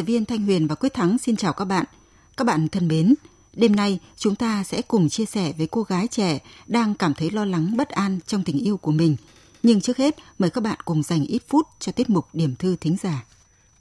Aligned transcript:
Tập 0.00 0.06
viên 0.06 0.24
Thanh 0.24 0.42
Huyền 0.42 0.66
và 0.66 0.74
Quyết 0.74 0.94
Thắng 0.94 1.18
xin 1.18 1.36
chào 1.36 1.52
các 1.52 1.64
bạn. 1.64 1.84
Các 2.36 2.46
bạn 2.46 2.68
thân 2.68 2.88
mến, 2.88 3.14
đêm 3.52 3.76
nay 3.76 3.98
chúng 4.16 4.34
ta 4.34 4.64
sẽ 4.64 4.82
cùng 4.82 5.08
chia 5.08 5.24
sẻ 5.24 5.52
với 5.58 5.66
cô 5.66 5.82
gái 5.82 6.06
trẻ 6.06 6.38
đang 6.66 6.94
cảm 6.94 7.14
thấy 7.14 7.30
lo 7.30 7.44
lắng 7.44 7.76
bất 7.76 7.88
an 7.88 8.18
trong 8.26 8.44
tình 8.44 8.58
yêu 8.58 8.76
của 8.76 8.92
mình. 8.92 9.16
Nhưng 9.62 9.80
trước 9.80 9.96
hết, 9.96 10.16
mời 10.38 10.50
các 10.50 10.60
bạn 10.60 10.78
cùng 10.84 11.02
dành 11.02 11.24
ít 11.24 11.42
phút 11.48 11.66
cho 11.78 11.92
tiết 11.92 12.10
mục 12.10 12.26
điểm 12.32 12.54
thư 12.56 12.76
thính 12.76 12.96
giả. 13.02 13.24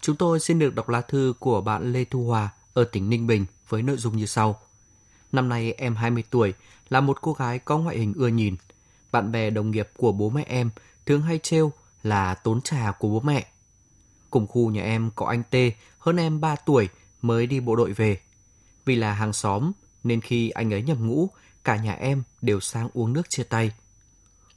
Chúng 0.02 0.16
tôi 0.16 0.40
xin 0.40 0.60
được 0.60 0.76
đọc 0.76 0.90
lá 0.90 1.02
thư 1.02 1.34
của 1.40 1.62
bạn 1.62 1.94
Lê 1.94 2.06
Thu 2.06 2.28
Hòa 2.28 2.50
ở 2.74 2.84
tỉnh 2.84 3.10
Ninh 3.10 3.28
Bình 3.28 3.46
với 3.70 3.82
nội 3.82 3.98
dung 3.98 4.18
như 4.18 4.26
sau. 4.26 4.60
Năm 5.32 5.50
nay 5.50 5.74
em 5.74 5.96
20 5.96 6.24
tuổi, 6.30 6.54
là 6.90 7.02
một 7.02 7.22
cô 7.22 7.34
gái 7.34 7.60
có 7.60 7.78
ngoại 7.78 7.98
hình 7.98 8.14
ưa 8.14 8.28
nhìn. 8.28 8.56
Bạn 9.12 9.32
bè 9.32 9.50
đồng 9.50 9.72
nghiệp 9.72 9.90
của 9.98 10.12
bố 10.12 10.30
mẹ 10.30 10.44
em 10.48 10.70
thường 11.06 11.22
hay 11.22 11.40
trêu 11.44 11.72
là 12.04 12.34
tốn 12.34 12.62
trà 12.62 12.92
của 13.00 13.08
bố 13.08 13.20
mẹ. 13.20 13.48
Cùng 14.30 14.48
khu 14.48 14.70
nhà 14.70 14.84
em 14.84 15.12
có 15.16 15.26
anh 15.26 15.44
T 15.44 15.56
hơn 16.00 16.18
em 16.18 16.42
3 16.42 16.56
tuổi 16.56 16.90
mới 17.22 17.48
đi 17.48 17.60
bộ 17.60 17.76
đội 17.76 17.94
về. 17.94 18.20
Vì 18.86 18.96
là 18.96 19.14
hàng 19.14 19.34
xóm 19.34 19.72
nên 20.04 20.22
khi 20.22 20.50
anh 20.50 20.74
ấy 20.74 20.82
nhập 20.82 20.98
ngũ, 21.00 21.30
cả 21.64 21.76
nhà 21.76 21.94
em 21.94 22.24
đều 22.42 22.60
sang 22.60 22.90
uống 22.94 23.14
nước 23.14 23.30
chia 23.30 23.44
tay. 23.44 23.72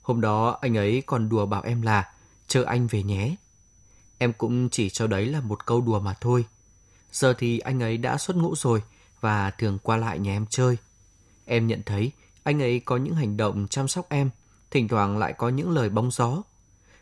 Hôm 0.03 0.21
đó 0.21 0.59
anh 0.61 0.77
ấy 0.77 1.03
còn 1.07 1.29
đùa 1.29 1.47
bảo 1.47 1.63
em 1.63 1.83
là 1.83 2.13
chờ 2.47 2.65
anh 2.65 2.87
về 2.87 3.03
nhé. 3.03 3.37
Em 4.19 4.33
cũng 4.33 4.69
chỉ 4.69 4.91
cho 4.91 5.07
đấy 5.07 5.27
là 5.27 5.41
một 5.41 5.67
câu 5.67 5.81
đùa 5.81 6.01
mà 6.01 6.15
thôi. 6.21 6.45
Giờ 7.13 7.35
thì 7.39 7.59
anh 7.59 7.83
ấy 7.83 7.97
đã 7.97 8.19
xuất 8.19 8.37
ngũ 8.37 8.55
rồi 8.57 8.83
và 9.21 9.51
thường 9.51 9.79
qua 9.83 9.97
lại 9.97 10.19
nhà 10.19 10.33
em 10.33 10.47
chơi. 10.51 10.77
Em 11.45 11.67
nhận 11.67 11.83
thấy 11.87 12.13
anh 12.43 12.63
ấy 12.63 12.81
có 12.81 12.97
những 12.97 13.15
hành 13.15 13.37
động 13.37 13.67
chăm 13.71 13.89
sóc 13.89 14.07
em, 14.09 14.31
thỉnh 14.71 14.89
thoảng 14.89 15.19
lại 15.19 15.33
có 15.33 15.49
những 15.49 15.71
lời 15.71 15.89
bóng 15.91 16.11
gió. 16.11 16.43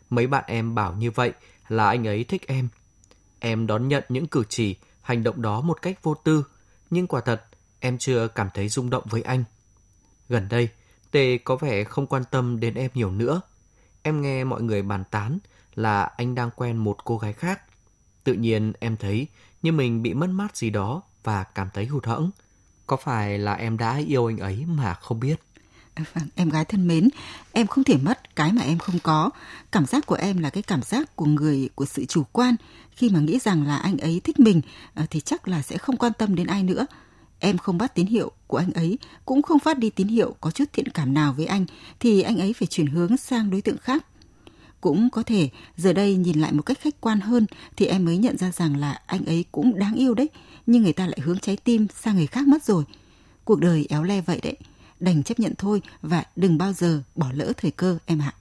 Mấy 0.09 0.27
bạn 0.27 0.43
em 0.47 0.75
bảo 0.75 0.93
như 0.93 1.11
vậy 1.11 1.33
là 1.67 1.87
anh 1.87 2.07
ấy 2.07 2.23
thích 2.23 2.47
em. 2.47 2.67
Em 3.43 3.67
đón 3.67 3.87
nhận 3.87 4.03
những 4.09 4.27
cử 4.27 4.43
chỉ, 4.49 4.75
hành 5.01 5.23
động 5.23 5.41
đó 5.41 5.61
một 5.61 5.81
cách 5.81 6.03
vô 6.03 6.13
tư, 6.13 6.45
nhưng 6.89 7.07
quả 7.07 7.21
thật 7.21 7.43
em 7.79 7.97
chưa 7.97 8.27
cảm 8.27 8.49
thấy 8.53 8.69
rung 8.69 8.89
động 8.89 9.03
với 9.09 9.21
anh. 9.21 9.43
Gần 10.29 10.47
đây, 10.49 10.69
Tê 11.11 11.37
có 11.37 11.55
vẻ 11.55 11.83
không 11.83 12.07
quan 12.07 12.23
tâm 12.31 12.59
đến 12.59 12.73
em 12.73 12.91
nhiều 12.93 13.11
nữa. 13.11 13.41
Em 14.01 14.21
nghe 14.21 14.43
mọi 14.43 14.61
người 14.61 14.81
bàn 14.81 15.03
tán 15.11 15.39
là 15.75 16.03
anh 16.03 16.35
đang 16.35 16.49
quen 16.55 16.77
một 16.77 16.97
cô 17.05 17.17
gái 17.17 17.33
khác. 17.33 17.61
Tự 18.23 18.33
nhiên 18.33 18.73
em 18.79 18.97
thấy 18.97 19.27
như 19.61 19.71
mình 19.71 20.03
bị 20.03 20.13
mất 20.13 20.29
mát 20.29 20.57
gì 20.57 20.69
đó 20.69 21.01
và 21.23 21.43
cảm 21.43 21.69
thấy 21.73 21.85
hụt 21.85 22.05
hẫng. 22.05 22.31
Có 22.87 22.97
phải 22.97 23.37
là 23.37 23.53
em 23.53 23.77
đã 23.77 24.01
yêu 24.07 24.29
anh 24.29 24.37
ấy 24.37 24.65
mà 24.65 24.93
không 24.93 25.19
biết? 25.19 25.35
Vâng, 25.95 26.27
em 26.35 26.49
gái 26.49 26.65
thân 26.65 26.87
mến, 26.87 27.09
em 27.51 27.67
không 27.67 27.83
thể 27.83 27.97
mất 27.97 28.35
cái 28.35 28.53
mà 28.53 28.61
em 28.61 28.77
không 28.77 28.99
có. 29.03 29.29
Cảm 29.71 29.85
giác 29.85 30.05
của 30.05 30.15
em 30.15 30.37
là 30.37 30.49
cái 30.49 30.63
cảm 30.63 30.81
giác 30.81 31.15
của 31.15 31.25
người 31.25 31.69
của 31.75 31.85
sự 31.85 32.05
chủ 32.05 32.23
quan. 32.31 32.55
Khi 32.91 33.09
mà 33.09 33.19
nghĩ 33.19 33.39
rằng 33.39 33.67
là 33.67 33.77
anh 33.77 33.97
ấy 33.97 34.21
thích 34.23 34.39
mình 34.39 34.61
ờ, 34.93 35.05
thì 35.09 35.19
chắc 35.19 35.47
là 35.47 35.61
sẽ 35.61 35.77
không 35.77 35.97
quan 35.97 36.13
tâm 36.17 36.35
đến 36.35 36.47
ai 36.47 36.63
nữa. 36.63 36.85
Em 37.39 37.57
không 37.57 37.77
bắt 37.77 37.95
tín 37.95 38.05
hiệu 38.05 38.31
của 38.47 38.57
anh 38.57 38.71
ấy, 38.73 38.97
cũng 39.25 39.41
không 39.41 39.59
phát 39.59 39.77
đi 39.77 39.89
tín 39.89 40.07
hiệu 40.07 40.35
có 40.41 40.51
chút 40.51 40.65
thiện 40.73 40.87
cảm 40.87 41.13
nào 41.13 41.33
với 41.33 41.45
anh, 41.45 41.65
thì 41.99 42.21
anh 42.21 42.39
ấy 42.39 42.53
phải 42.53 42.67
chuyển 42.67 42.87
hướng 42.87 43.17
sang 43.17 43.49
đối 43.49 43.61
tượng 43.61 43.77
khác. 43.77 44.05
Cũng 44.81 45.09
có 45.09 45.23
thể 45.23 45.49
giờ 45.77 45.93
đây 45.93 46.15
nhìn 46.15 46.39
lại 46.39 46.51
một 46.51 46.61
cách 46.61 46.79
khách 46.81 47.01
quan 47.01 47.19
hơn 47.19 47.45
thì 47.75 47.85
em 47.85 48.05
mới 48.05 48.17
nhận 48.17 48.37
ra 48.37 48.51
rằng 48.51 48.75
là 48.77 49.01
anh 49.05 49.25
ấy 49.25 49.45
cũng 49.51 49.79
đáng 49.79 49.95
yêu 49.95 50.13
đấy, 50.13 50.29
nhưng 50.65 50.83
người 50.83 50.93
ta 50.93 51.07
lại 51.07 51.19
hướng 51.23 51.39
trái 51.39 51.57
tim 51.57 51.87
sang 52.01 52.15
người 52.15 52.27
khác 52.27 52.47
mất 52.47 52.63
rồi. 52.63 52.83
Cuộc 53.43 53.59
đời 53.59 53.85
éo 53.89 54.03
le 54.03 54.21
vậy 54.21 54.39
đấy 54.43 54.57
đành 55.01 55.23
chấp 55.23 55.39
nhận 55.39 55.53
thôi 55.57 55.81
và 56.01 56.23
đừng 56.35 56.57
bao 56.57 56.73
giờ 56.73 57.03
bỏ 57.15 57.27
lỡ 57.33 57.53
thời 57.57 57.71
cơ 57.71 57.97
em 58.05 58.19
ạ. 58.21 58.33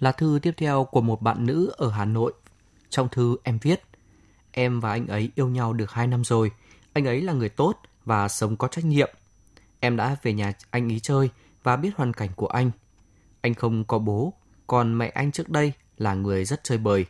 Là 0.00 0.12
thư 0.12 0.38
tiếp 0.42 0.54
theo 0.56 0.84
của 0.84 1.00
một 1.00 1.22
bạn 1.22 1.46
nữ 1.46 1.72
ở 1.76 1.90
Hà 1.90 2.04
Nội. 2.04 2.32
Trong 2.90 3.08
thư 3.08 3.36
em 3.42 3.58
viết, 3.62 3.82
em 4.52 4.80
và 4.80 4.90
anh 4.90 5.06
ấy 5.06 5.30
yêu 5.34 5.48
nhau 5.48 5.72
được 5.72 5.90
2 5.90 6.06
năm 6.06 6.24
rồi. 6.24 6.50
Anh 6.92 7.04
ấy 7.04 7.22
là 7.22 7.32
người 7.32 7.48
tốt 7.48 7.74
và 8.04 8.28
sống 8.28 8.56
có 8.56 8.68
trách 8.68 8.84
nhiệm. 8.84 9.10
Em 9.80 9.96
đã 9.96 10.16
về 10.22 10.32
nhà 10.32 10.52
anh 10.70 10.88
ý 10.88 11.00
chơi 11.00 11.30
và 11.62 11.76
biết 11.76 11.90
hoàn 11.96 12.12
cảnh 12.12 12.30
của 12.36 12.46
anh. 12.46 12.70
Anh 13.40 13.54
không 13.54 13.84
có 13.84 13.98
bố, 13.98 14.32
còn 14.66 14.98
mẹ 14.98 15.08
anh 15.08 15.32
trước 15.32 15.48
đây 15.48 15.72
là 15.98 16.14
người 16.14 16.44
rất 16.44 16.64
chơi 16.64 16.78
bời. 16.78 17.06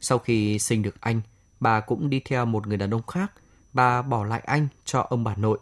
Sau 0.00 0.18
khi 0.18 0.58
sinh 0.58 0.82
được 0.82 1.00
anh, 1.00 1.20
bà 1.60 1.80
cũng 1.80 2.10
đi 2.10 2.20
theo 2.24 2.46
một 2.46 2.66
người 2.66 2.76
đàn 2.76 2.94
ông 2.94 3.06
khác, 3.06 3.32
bà 3.72 4.02
bỏ 4.02 4.24
lại 4.24 4.42
anh 4.46 4.68
cho 4.84 5.00
ông 5.00 5.24
bà 5.24 5.34
nội. 5.36 5.58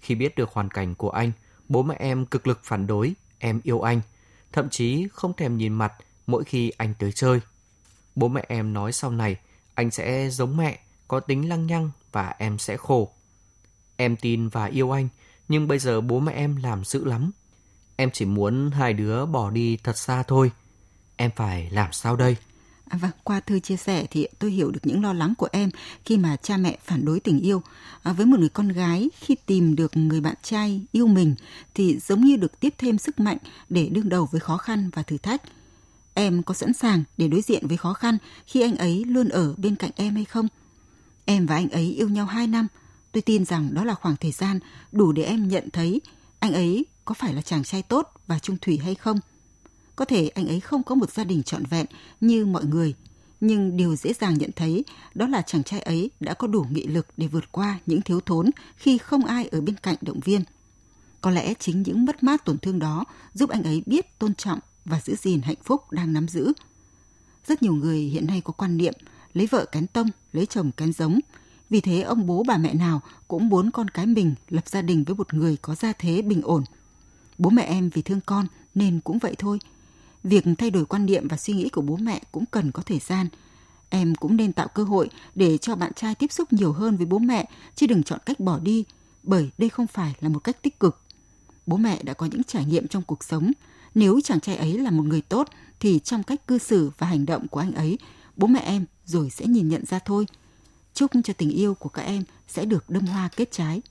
Khi 0.00 0.14
biết 0.14 0.34
được 0.36 0.50
hoàn 0.52 0.70
cảnh 0.70 0.94
của 0.94 1.10
anh, 1.10 1.32
Bố 1.70 1.82
mẹ 1.82 1.96
em 1.98 2.26
cực 2.26 2.46
lực 2.46 2.60
phản 2.64 2.86
đối, 2.86 3.14
em 3.38 3.60
yêu 3.62 3.80
anh, 3.80 4.00
thậm 4.52 4.70
chí 4.70 5.08
không 5.12 5.36
thèm 5.36 5.56
nhìn 5.56 5.72
mặt 5.72 5.92
mỗi 6.26 6.44
khi 6.44 6.72
anh 6.76 6.94
tới 6.98 7.12
chơi. 7.12 7.40
Bố 8.14 8.28
mẹ 8.28 8.44
em 8.48 8.72
nói 8.72 8.92
sau 8.92 9.10
này 9.10 9.36
anh 9.74 9.90
sẽ 9.90 10.30
giống 10.30 10.56
mẹ, 10.56 10.80
có 11.08 11.20
tính 11.20 11.48
lăng 11.48 11.66
nhăng 11.66 11.90
và 12.12 12.34
em 12.38 12.58
sẽ 12.58 12.76
khổ. 12.76 13.12
Em 13.96 14.16
tin 14.16 14.48
và 14.48 14.64
yêu 14.64 14.90
anh, 14.90 15.08
nhưng 15.48 15.68
bây 15.68 15.78
giờ 15.78 16.00
bố 16.00 16.20
mẹ 16.20 16.32
em 16.32 16.56
làm 16.56 16.84
dữ 16.84 17.04
lắm. 17.04 17.30
Em 17.96 18.10
chỉ 18.10 18.24
muốn 18.24 18.70
hai 18.70 18.92
đứa 18.92 19.26
bỏ 19.26 19.50
đi 19.50 19.76
thật 19.76 19.98
xa 19.98 20.22
thôi. 20.22 20.50
Em 21.16 21.30
phải 21.36 21.70
làm 21.70 21.92
sao 21.92 22.16
đây? 22.16 22.36
À, 22.90 22.98
vâng, 22.98 23.10
qua 23.24 23.40
thư 23.40 23.60
chia 23.60 23.76
sẻ 23.76 24.06
thì 24.10 24.26
tôi 24.38 24.50
hiểu 24.50 24.70
được 24.70 24.80
những 24.82 25.02
lo 25.02 25.12
lắng 25.12 25.34
của 25.38 25.48
em 25.52 25.70
khi 26.04 26.16
mà 26.16 26.36
cha 26.36 26.56
mẹ 26.56 26.78
phản 26.84 27.04
đối 27.04 27.20
tình 27.20 27.40
yêu. 27.40 27.62
À, 28.02 28.12
với 28.12 28.26
một 28.26 28.38
người 28.38 28.48
con 28.48 28.68
gái 28.68 29.10
khi 29.20 29.36
tìm 29.46 29.76
được 29.76 29.96
người 29.96 30.20
bạn 30.20 30.34
trai 30.42 30.80
yêu 30.92 31.06
mình 31.06 31.34
thì 31.74 31.98
giống 31.98 32.20
như 32.20 32.36
được 32.36 32.60
tiếp 32.60 32.74
thêm 32.78 32.98
sức 32.98 33.20
mạnh 33.20 33.36
để 33.68 33.88
đương 33.88 34.08
đầu 34.08 34.28
với 34.32 34.40
khó 34.40 34.56
khăn 34.56 34.90
và 34.94 35.02
thử 35.02 35.18
thách. 35.18 35.42
Em 36.14 36.42
có 36.42 36.54
sẵn 36.54 36.72
sàng 36.72 37.02
để 37.16 37.28
đối 37.28 37.40
diện 37.40 37.66
với 37.66 37.76
khó 37.76 37.92
khăn 37.92 38.18
khi 38.46 38.60
anh 38.60 38.76
ấy 38.76 39.04
luôn 39.04 39.28
ở 39.28 39.54
bên 39.56 39.76
cạnh 39.76 39.90
em 39.96 40.14
hay 40.14 40.24
không? 40.24 40.48
Em 41.24 41.46
và 41.46 41.54
anh 41.54 41.70
ấy 41.70 41.84
yêu 41.92 42.08
nhau 42.08 42.26
2 42.26 42.46
năm. 42.46 42.66
Tôi 43.12 43.22
tin 43.22 43.44
rằng 43.44 43.74
đó 43.74 43.84
là 43.84 43.94
khoảng 43.94 44.16
thời 44.16 44.32
gian 44.32 44.58
đủ 44.92 45.12
để 45.12 45.22
em 45.22 45.48
nhận 45.48 45.70
thấy 45.72 46.00
anh 46.38 46.52
ấy 46.52 46.84
có 47.04 47.14
phải 47.14 47.34
là 47.34 47.42
chàng 47.42 47.64
trai 47.64 47.82
tốt 47.82 48.12
và 48.26 48.38
trung 48.38 48.56
thủy 48.60 48.78
hay 48.78 48.94
không 48.94 49.20
có 50.00 50.06
thể 50.06 50.28
anh 50.28 50.48
ấy 50.48 50.60
không 50.60 50.82
có 50.82 50.94
một 50.94 51.10
gia 51.10 51.24
đình 51.24 51.42
trọn 51.42 51.64
vẹn 51.64 51.86
như 52.20 52.46
mọi 52.46 52.64
người, 52.64 52.94
nhưng 53.40 53.76
điều 53.76 53.96
dễ 53.96 54.12
dàng 54.12 54.38
nhận 54.38 54.50
thấy 54.56 54.84
đó 55.14 55.26
là 55.26 55.42
chàng 55.42 55.62
trai 55.62 55.80
ấy 55.80 56.10
đã 56.20 56.34
có 56.34 56.46
đủ 56.46 56.66
nghị 56.70 56.86
lực 56.86 57.06
để 57.16 57.26
vượt 57.26 57.52
qua 57.52 57.78
những 57.86 58.02
thiếu 58.02 58.20
thốn 58.20 58.50
khi 58.76 58.98
không 58.98 59.24
ai 59.24 59.48
ở 59.48 59.60
bên 59.60 59.76
cạnh 59.76 59.96
động 60.00 60.20
viên. 60.20 60.42
Có 61.20 61.30
lẽ 61.30 61.54
chính 61.54 61.82
những 61.82 62.04
mất 62.04 62.22
mát 62.22 62.44
tổn 62.44 62.58
thương 62.58 62.78
đó 62.78 63.04
giúp 63.34 63.50
anh 63.50 63.62
ấy 63.62 63.82
biết 63.86 64.18
tôn 64.18 64.34
trọng 64.34 64.58
và 64.84 65.00
giữ 65.00 65.14
gìn 65.16 65.40
hạnh 65.42 65.56
phúc 65.62 65.92
đang 65.92 66.12
nắm 66.12 66.28
giữ. 66.28 66.52
Rất 67.46 67.62
nhiều 67.62 67.74
người 67.74 67.98
hiện 67.98 68.26
nay 68.26 68.40
có 68.44 68.52
quan 68.52 68.76
niệm 68.76 68.94
lấy 69.32 69.46
vợ 69.46 69.64
kén 69.64 69.86
tông, 69.86 70.08
lấy 70.32 70.46
chồng 70.46 70.72
kén 70.72 70.92
giống. 70.92 71.20
Vì 71.70 71.80
thế 71.80 72.00
ông 72.00 72.26
bố 72.26 72.42
bà 72.46 72.56
mẹ 72.56 72.74
nào 72.74 73.00
cũng 73.28 73.48
muốn 73.48 73.70
con 73.70 73.88
cái 73.88 74.06
mình 74.06 74.34
lập 74.48 74.68
gia 74.68 74.82
đình 74.82 75.04
với 75.04 75.16
một 75.16 75.34
người 75.34 75.56
có 75.62 75.74
gia 75.74 75.92
thế 75.92 76.22
bình 76.22 76.42
ổn. 76.42 76.64
Bố 77.38 77.50
mẹ 77.50 77.62
em 77.62 77.90
vì 77.90 78.02
thương 78.02 78.20
con 78.26 78.46
nên 78.74 79.00
cũng 79.00 79.18
vậy 79.18 79.34
thôi– 79.38 79.58
việc 80.24 80.44
thay 80.58 80.70
đổi 80.70 80.84
quan 80.84 81.06
niệm 81.06 81.28
và 81.28 81.36
suy 81.36 81.54
nghĩ 81.54 81.68
của 81.68 81.82
bố 81.82 81.96
mẹ 81.96 82.22
cũng 82.32 82.44
cần 82.46 82.72
có 82.72 82.82
thời 82.82 82.98
gian. 82.98 83.28
Em 83.88 84.14
cũng 84.14 84.36
nên 84.36 84.52
tạo 84.52 84.68
cơ 84.68 84.84
hội 84.84 85.10
để 85.34 85.58
cho 85.58 85.74
bạn 85.74 85.92
trai 85.94 86.14
tiếp 86.14 86.32
xúc 86.32 86.52
nhiều 86.52 86.72
hơn 86.72 86.96
với 86.96 87.06
bố 87.06 87.18
mẹ, 87.18 87.48
chứ 87.74 87.86
đừng 87.86 88.02
chọn 88.02 88.20
cách 88.26 88.40
bỏ 88.40 88.58
đi, 88.58 88.84
bởi 89.22 89.50
đây 89.58 89.68
không 89.68 89.86
phải 89.86 90.14
là 90.20 90.28
một 90.28 90.38
cách 90.38 90.62
tích 90.62 90.80
cực. 90.80 91.00
Bố 91.66 91.76
mẹ 91.76 92.02
đã 92.02 92.14
có 92.14 92.26
những 92.26 92.44
trải 92.44 92.64
nghiệm 92.64 92.88
trong 92.88 93.02
cuộc 93.02 93.24
sống. 93.24 93.52
Nếu 93.94 94.20
chàng 94.24 94.40
trai 94.40 94.56
ấy 94.56 94.78
là 94.78 94.90
một 94.90 95.02
người 95.02 95.20
tốt, 95.20 95.48
thì 95.80 95.98
trong 95.98 96.22
cách 96.22 96.46
cư 96.46 96.58
xử 96.58 96.90
và 96.98 97.06
hành 97.06 97.26
động 97.26 97.48
của 97.48 97.60
anh 97.60 97.74
ấy, 97.74 97.98
bố 98.36 98.46
mẹ 98.46 98.60
em 98.60 98.84
rồi 99.04 99.30
sẽ 99.30 99.46
nhìn 99.46 99.68
nhận 99.68 99.86
ra 99.86 99.98
thôi. 99.98 100.26
Chúc 100.94 101.10
cho 101.24 101.32
tình 101.32 101.50
yêu 101.50 101.74
của 101.74 101.88
các 101.88 102.02
em 102.02 102.22
sẽ 102.48 102.64
được 102.64 102.90
đâm 102.90 103.06
hoa 103.06 103.28
kết 103.36 103.48
trái. 103.52 103.82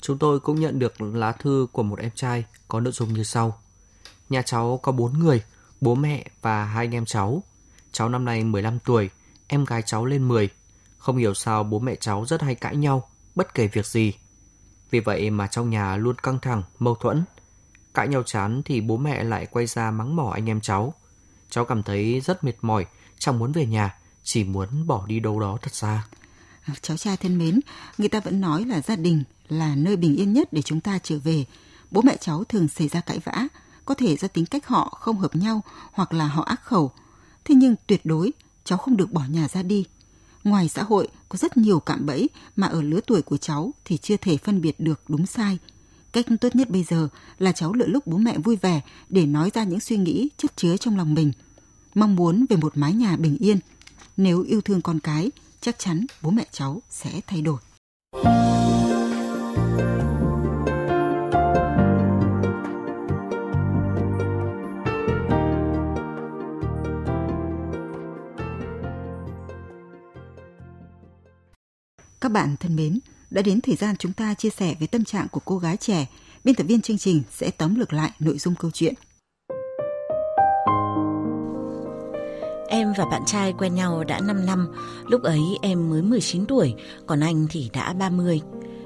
Chúng 0.00 0.18
tôi 0.18 0.40
cũng 0.40 0.60
nhận 0.60 0.78
được 0.78 1.02
lá 1.02 1.32
thư 1.32 1.66
của 1.72 1.82
một 1.82 1.98
em 1.98 2.10
trai 2.14 2.44
có 2.68 2.80
nội 2.80 2.92
dung 2.92 3.12
như 3.12 3.24
sau. 3.24 3.60
Nhà 4.28 4.42
cháu 4.42 4.80
có 4.82 4.92
bốn 4.92 5.18
người, 5.18 5.42
bố 5.80 5.94
mẹ 5.94 6.24
và 6.42 6.64
hai 6.64 6.86
anh 6.86 6.94
em 6.94 7.04
cháu. 7.04 7.42
Cháu 7.92 8.08
năm 8.08 8.24
nay 8.24 8.44
15 8.44 8.78
tuổi, 8.78 9.10
em 9.46 9.64
gái 9.64 9.82
cháu 9.86 10.04
lên 10.04 10.28
10. 10.28 10.48
Không 10.98 11.16
hiểu 11.16 11.34
sao 11.34 11.64
bố 11.64 11.78
mẹ 11.78 11.96
cháu 11.96 12.24
rất 12.26 12.42
hay 12.42 12.54
cãi 12.54 12.76
nhau, 12.76 13.08
bất 13.34 13.54
kể 13.54 13.66
việc 13.66 13.86
gì. 13.86 14.12
Vì 14.90 15.00
vậy 15.00 15.30
mà 15.30 15.46
trong 15.46 15.70
nhà 15.70 15.96
luôn 15.96 16.16
căng 16.16 16.38
thẳng, 16.38 16.62
mâu 16.78 16.94
thuẫn. 16.94 17.24
Cãi 17.94 18.08
nhau 18.08 18.22
chán 18.22 18.62
thì 18.64 18.80
bố 18.80 18.96
mẹ 18.96 19.24
lại 19.24 19.46
quay 19.46 19.66
ra 19.66 19.90
mắng 19.90 20.16
mỏ 20.16 20.30
anh 20.34 20.48
em 20.48 20.60
cháu. 20.60 20.94
Cháu 21.50 21.64
cảm 21.64 21.82
thấy 21.82 22.20
rất 22.20 22.44
mệt 22.44 22.56
mỏi, 22.62 22.86
chẳng 23.18 23.38
muốn 23.38 23.52
về 23.52 23.66
nhà, 23.66 23.98
chỉ 24.22 24.44
muốn 24.44 24.86
bỏ 24.86 25.06
đi 25.06 25.20
đâu 25.20 25.40
đó 25.40 25.58
thật 25.62 25.74
xa. 25.74 26.02
Cháu 26.82 26.96
trai 26.96 27.16
thân 27.16 27.38
mến, 27.38 27.60
người 27.98 28.08
ta 28.08 28.20
vẫn 28.20 28.40
nói 28.40 28.64
là 28.64 28.80
gia 28.80 28.96
đình 28.96 29.24
là 29.48 29.74
nơi 29.74 29.96
bình 29.96 30.16
yên 30.16 30.32
nhất 30.32 30.48
để 30.52 30.62
chúng 30.62 30.80
ta 30.80 30.98
trở 31.02 31.18
về. 31.18 31.44
Bố 31.90 32.02
mẹ 32.02 32.16
cháu 32.20 32.44
thường 32.44 32.68
xảy 32.68 32.88
ra 32.88 33.00
cãi 33.00 33.18
vã, 33.24 33.48
có 33.86 33.94
thể 33.94 34.16
do 34.16 34.28
tính 34.28 34.46
cách 34.46 34.66
họ 34.66 34.98
không 35.00 35.18
hợp 35.18 35.36
nhau 35.36 35.62
hoặc 35.92 36.12
là 36.12 36.26
họ 36.26 36.42
ác 36.42 36.64
khẩu. 36.64 36.92
Thế 37.44 37.54
nhưng 37.54 37.74
tuyệt 37.86 38.00
đối 38.06 38.32
cháu 38.64 38.78
không 38.78 38.96
được 38.96 39.12
bỏ 39.12 39.22
nhà 39.30 39.48
ra 39.48 39.62
đi. 39.62 39.84
Ngoài 40.44 40.68
xã 40.68 40.82
hội 40.82 41.08
có 41.28 41.36
rất 41.36 41.56
nhiều 41.56 41.80
cạm 41.80 42.06
bẫy 42.06 42.28
mà 42.56 42.66
ở 42.66 42.82
lứa 42.82 43.00
tuổi 43.06 43.22
của 43.22 43.36
cháu 43.36 43.72
thì 43.84 43.96
chưa 43.96 44.16
thể 44.16 44.36
phân 44.36 44.60
biệt 44.60 44.80
được 44.80 45.00
đúng 45.08 45.26
sai. 45.26 45.58
Cách 46.12 46.26
tốt 46.40 46.56
nhất 46.56 46.70
bây 46.70 46.82
giờ 46.82 47.08
là 47.38 47.52
cháu 47.52 47.72
lựa 47.72 47.86
lúc 47.86 48.06
bố 48.06 48.18
mẹ 48.18 48.38
vui 48.38 48.56
vẻ 48.56 48.80
để 49.08 49.26
nói 49.26 49.50
ra 49.54 49.64
những 49.64 49.80
suy 49.80 49.96
nghĩ 49.96 50.28
chất 50.36 50.56
chứa 50.56 50.76
trong 50.76 50.96
lòng 50.96 51.14
mình. 51.14 51.32
Mong 51.94 52.16
muốn 52.16 52.46
về 52.48 52.56
một 52.56 52.76
mái 52.76 52.92
nhà 52.92 53.16
bình 53.16 53.36
yên. 53.40 53.58
Nếu 54.16 54.42
yêu 54.42 54.60
thương 54.60 54.82
con 54.82 55.00
cái, 55.00 55.30
chắc 55.60 55.78
chắn 55.78 56.06
bố 56.22 56.30
mẹ 56.30 56.46
cháu 56.50 56.82
sẽ 56.90 57.20
thay 57.26 57.42
đổi. 57.42 57.58
Bạn 72.36 72.56
thân 72.60 72.76
mến, 72.76 72.98
đã 73.30 73.42
đến 73.42 73.60
thời 73.60 73.76
gian 73.76 73.96
chúng 73.96 74.12
ta 74.12 74.34
chia 74.34 74.50
sẻ 74.50 74.74
về 74.80 74.86
tâm 74.86 75.04
trạng 75.04 75.28
của 75.28 75.40
cô 75.44 75.58
gái 75.58 75.76
trẻ. 75.76 76.06
Biên 76.44 76.54
tập 76.54 76.64
viên 76.64 76.80
chương 76.80 76.98
trình 76.98 77.22
sẽ 77.30 77.50
tóm 77.50 77.74
lược 77.74 77.92
lại 77.92 78.10
nội 78.18 78.38
dung 78.38 78.54
câu 78.54 78.70
chuyện. 78.74 78.94
Em 82.68 82.92
và 82.98 83.04
bạn 83.10 83.22
trai 83.26 83.52
quen 83.58 83.74
nhau 83.74 84.04
đã 84.04 84.20
5 84.20 84.46
năm, 84.46 84.68
lúc 85.06 85.22
ấy 85.22 85.40
em 85.62 85.90
mới 85.90 86.02
19 86.02 86.46
tuổi, 86.46 86.74
còn 87.06 87.20
anh 87.20 87.46
thì 87.50 87.70
đã 87.72 87.92
30. 87.92 88.40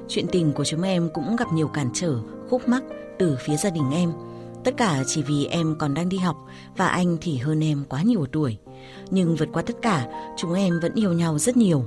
Chuyện 0.08 0.26
tình 0.32 0.52
của 0.52 0.64
chúng 0.64 0.82
em 0.82 1.08
cũng 1.14 1.36
gặp 1.36 1.52
nhiều 1.52 1.68
cản 1.68 1.90
trở, 1.94 2.20
khúc 2.50 2.68
mắc 2.68 2.82
từ 3.18 3.36
phía 3.46 3.56
gia 3.56 3.70
đình 3.70 3.90
em. 3.92 4.12
Tất 4.64 4.76
cả 4.76 5.02
chỉ 5.06 5.22
vì 5.22 5.44
em 5.44 5.76
còn 5.78 5.94
đang 5.94 6.08
đi 6.08 6.18
học 6.18 6.36
và 6.76 6.88
anh 6.88 7.16
thì 7.20 7.36
hơn 7.36 7.64
em 7.64 7.84
quá 7.88 8.02
nhiều 8.02 8.26
tuổi. 8.32 8.58
Nhưng 9.10 9.36
vượt 9.36 9.48
qua 9.52 9.62
tất 9.62 9.76
cả, 9.82 10.06
chúng 10.36 10.52
em 10.52 10.80
vẫn 10.80 10.94
yêu 10.94 11.12
nhau 11.12 11.38
rất 11.38 11.56
nhiều. 11.56 11.84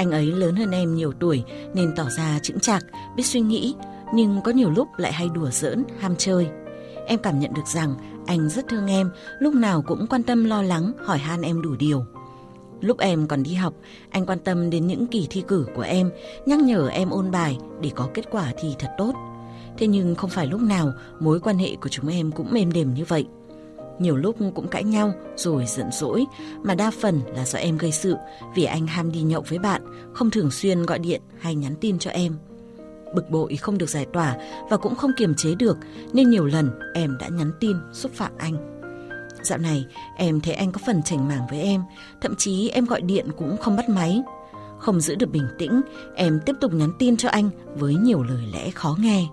Anh 0.00 0.10
ấy 0.10 0.26
lớn 0.26 0.56
hơn 0.56 0.70
em 0.70 0.94
nhiều 0.94 1.12
tuổi 1.12 1.44
nên 1.74 1.92
tỏ 1.96 2.04
ra 2.16 2.38
chững 2.42 2.60
chạc, 2.60 2.84
biết 3.16 3.22
suy 3.22 3.40
nghĩ, 3.40 3.74
nhưng 4.14 4.40
có 4.44 4.52
nhiều 4.52 4.70
lúc 4.70 4.88
lại 4.96 5.12
hay 5.12 5.28
đùa 5.34 5.50
giỡn, 5.50 5.84
ham 5.98 6.14
chơi. 6.18 6.48
Em 7.06 7.18
cảm 7.22 7.40
nhận 7.40 7.54
được 7.54 7.66
rằng 7.66 7.94
anh 8.26 8.48
rất 8.48 8.68
thương 8.68 8.86
em, 8.86 9.10
lúc 9.38 9.54
nào 9.54 9.82
cũng 9.82 10.06
quan 10.10 10.22
tâm 10.22 10.44
lo 10.44 10.62
lắng, 10.62 10.92
hỏi 11.04 11.18
han 11.18 11.42
em 11.42 11.62
đủ 11.62 11.76
điều. 11.78 12.04
Lúc 12.80 12.98
em 12.98 13.28
còn 13.28 13.42
đi 13.42 13.54
học, 13.54 13.74
anh 14.10 14.26
quan 14.26 14.38
tâm 14.38 14.70
đến 14.70 14.86
những 14.86 15.06
kỳ 15.06 15.26
thi 15.30 15.44
cử 15.48 15.66
của 15.74 15.82
em, 15.82 16.10
nhắc 16.46 16.58
nhở 16.58 16.88
em 16.88 17.10
ôn 17.10 17.30
bài 17.30 17.58
để 17.80 17.90
có 17.94 18.08
kết 18.14 18.24
quả 18.30 18.52
thi 18.58 18.74
thật 18.78 18.90
tốt. 18.98 19.12
Thế 19.78 19.86
nhưng 19.86 20.14
không 20.14 20.30
phải 20.30 20.46
lúc 20.46 20.60
nào 20.60 20.92
mối 21.20 21.40
quan 21.40 21.58
hệ 21.58 21.76
của 21.76 21.88
chúng 21.88 22.08
em 22.08 22.32
cũng 22.32 22.52
mềm 22.52 22.72
đềm 22.72 22.94
như 22.94 23.04
vậy. 23.04 23.26
Nhiều 24.00 24.16
lúc 24.16 24.36
cũng 24.54 24.68
cãi 24.68 24.84
nhau 24.84 25.12
rồi 25.36 25.64
giận 25.66 25.86
dỗi, 25.92 26.24
mà 26.62 26.74
đa 26.74 26.90
phần 26.90 27.20
là 27.34 27.44
do 27.44 27.58
em 27.58 27.78
gây 27.78 27.92
sự 27.92 28.16
vì 28.54 28.64
anh 28.64 28.86
ham 28.86 29.12
đi 29.12 29.22
nhậu 29.22 29.44
với 29.48 29.58
bạn, 29.58 29.82
không 30.12 30.30
thường 30.30 30.50
xuyên 30.50 30.82
gọi 30.82 30.98
điện 30.98 31.20
hay 31.40 31.54
nhắn 31.54 31.74
tin 31.80 31.98
cho 31.98 32.10
em. 32.10 32.36
Bực 33.14 33.30
bội 33.30 33.56
không 33.56 33.78
được 33.78 33.90
giải 33.90 34.06
tỏa 34.12 34.36
và 34.70 34.76
cũng 34.76 34.94
không 34.94 35.10
kiềm 35.16 35.34
chế 35.34 35.54
được 35.54 35.78
nên 36.12 36.30
nhiều 36.30 36.44
lần 36.44 36.70
em 36.94 37.16
đã 37.20 37.28
nhắn 37.28 37.52
tin 37.60 37.76
xúc 37.92 38.12
phạm 38.14 38.32
anh. 38.38 38.80
Dạo 39.42 39.58
này 39.58 39.84
em 40.16 40.40
thấy 40.40 40.54
anh 40.54 40.72
có 40.72 40.80
phần 40.86 41.02
chảnh 41.02 41.28
mảng 41.28 41.46
với 41.50 41.60
em, 41.60 41.82
thậm 42.20 42.34
chí 42.38 42.68
em 42.68 42.84
gọi 42.84 43.00
điện 43.00 43.26
cũng 43.38 43.56
không 43.56 43.76
bắt 43.76 43.88
máy. 43.88 44.22
Không 44.78 45.00
giữ 45.00 45.14
được 45.14 45.30
bình 45.30 45.46
tĩnh, 45.58 45.80
em 46.14 46.40
tiếp 46.46 46.52
tục 46.60 46.72
nhắn 46.72 46.92
tin 46.98 47.16
cho 47.16 47.28
anh 47.28 47.50
với 47.74 47.94
nhiều 47.94 48.22
lời 48.22 48.42
lẽ 48.52 48.70
khó 48.70 48.96
nghe. 49.00 49.26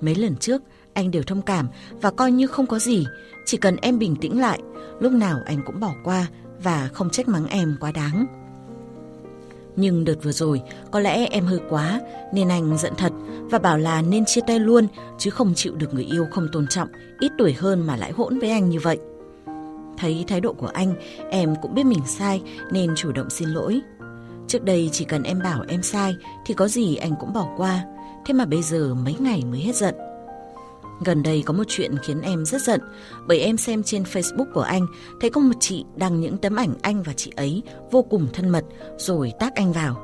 Mấy 0.00 0.14
lần 0.14 0.36
trước, 0.36 0.62
anh 0.96 1.10
đều 1.10 1.22
thông 1.22 1.42
cảm 1.42 1.68
và 2.00 2.10
coi 2.10 2.32
như 2.32 2.46
không 2.46 2.66
có 2.66 2.78
gì, 2.78 3.06
chỉ 3.46 3.56
cần 3.56 3.76
em 3.76 3.98
bình 3.98 4.16
tĩnh 4.16 4.40
lại, 4.40 4.60
lúc 5.00 5.12
nào 5.12 5.40
anh 5.46 5.62
cũng 5.66 5.80
bỏ 5.80 5.92
qua 6.04 6.26
và 6.62 6.88
không 6.92 7.10
trách 7.10 7.28
mắng 7.28 7.46
em 7.46 7.76
quá 7.80 7.92
đáng. 7.92 8.26
Nhưng 9.76 10.04
đợt 10.04 10.14
vừa 10.22 10.32
rồi, 10.32 10.62
có 10.90 11.00
lẽ 11.00 11.26
em 11.26 11.44
hơi 11.44 11.60
quá 11.68 12.00
nên 12.32 12.48
anh 12.48 12.78
giận 12.78 12.92
thật 12.98 13.12
và 13.50 13.58
bảo 13.58 13.78
là 13.78 14.02
nên 14.02 14.24
chia 14.24 14.40
tay 14.46 14.58
luôn 14.60 14.86
chứ 15.18 15.30
không 15.30 15.54
chịu 15.54 15.74
được 15.74 15.94
người 15.94 16.04
yêu 16.04 16.26
không 16.30 16.48
tôn 16.52 16.66
trọng, 16.66 16.88
ít 17.20 17.32
tuổi 17.38 17.52
hơn 17.52 17.86
mà 17.86 17.96
lại 17.96 18.12
hỗn 18.12 18.38
với 18.38 18.50
anh 18.50 18.70
như 18.70 18.80
vậy. 18.80 18.98
Thấy 19.98 20.24
thái 20.28 20.40
độ 20.40 20.52
của 20.52 20.70
anh, 20.74 20.94
em 21.30 21.54
cũng 21.62 21.74
biết 21.74 21.86
mình 21.86 22.06
sai 22.06 22.42
nên 22.70 22.94
chủ 22.96 23.12
động 23.12 23.30
xin 23.30 23.48
lỗi. 23.48 23.80
Trước 24.48 24.64
đây 24.64 24.88
chỉ 24.92 25.04
cần 25.04 25.22
em 25.22 25.40
bảo 25.42 25.64
em 25.68 25.82
sai 25.82 26.16
thì 26.46 26.54
có 26.54 26.68
gì 26.68 26.96
anh 26.96 27.12
cũng 27.20 27.32
bỏ 27.32 27.48
qua, 27.56 27.84
thế 28.26 28.34
mà 28.34 28.44
bây 28.44 28.62
giờ 28.62 28.94
mấy 28.94 29.16
ngày 29.18 29.42
mới 29.50 29.60
hết 29.60 29.76
giận. 29.76 29.94
Gần 31.04 31.22
đây 31.22 31.42
có 31.46 31.52
một 31.52 31.64
chuyện 31.68 31.94
khiến 32.02 32.20
em 32.20 32.44
rất 32.44 32.62
giận 32.62 32.80
bởi 33.26 33.40
em 33.40 33.56
xem 33.56 33.82
trên 33.82 34.02
Facebook 34.02 34.52
của 34.54 34.60
anh 34.60 34.86
thấy 35.20 35.30
có 35.30 35.40
một 35.40 35.54
chị 35.60 35.84
đăng 35.96 36.20
những 36.20 36.38
tấm 36.38 36.56
ảnh 36.56 36.74
anh 36.82 37.02
và 37.02 37.12
chị 37.12 37.32
ấy 37.36 37.62
vô 37.90 38.02
cùng 38.02 38.26
thân 38.32 38.48
mật 38.48 38.64
rồi 38.98 39.32
tác 39.40 39.54
anh 39.54 39.72
vào. 39.72 40.02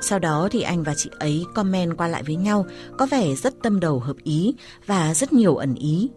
Sau 0.00 0.18
đó 0.18 0.48
thì 0.50 0.62
anh 0.62 0.82
và 0.82 0.94
chị 0.94 1.10
ấy 1.18 1.44
comment 1.54 1.96
qua 1.96 2.08
lại 2.08 2.22
với 2.22 2.36
nhau 2.36 2.66
có 2.98 3.06
vẻ 3.06 3.34
rất 3.34 3.54
tâm 3.62 3.80
đầu 3.80 3.98
hợp 3.98 4.16
ý 4.22 4.54
và 4.86 5.14
rất 5.14 5.32
nhiều 5.32 5.56
ẩn 5.56 5.74
ý. 5.74 6.10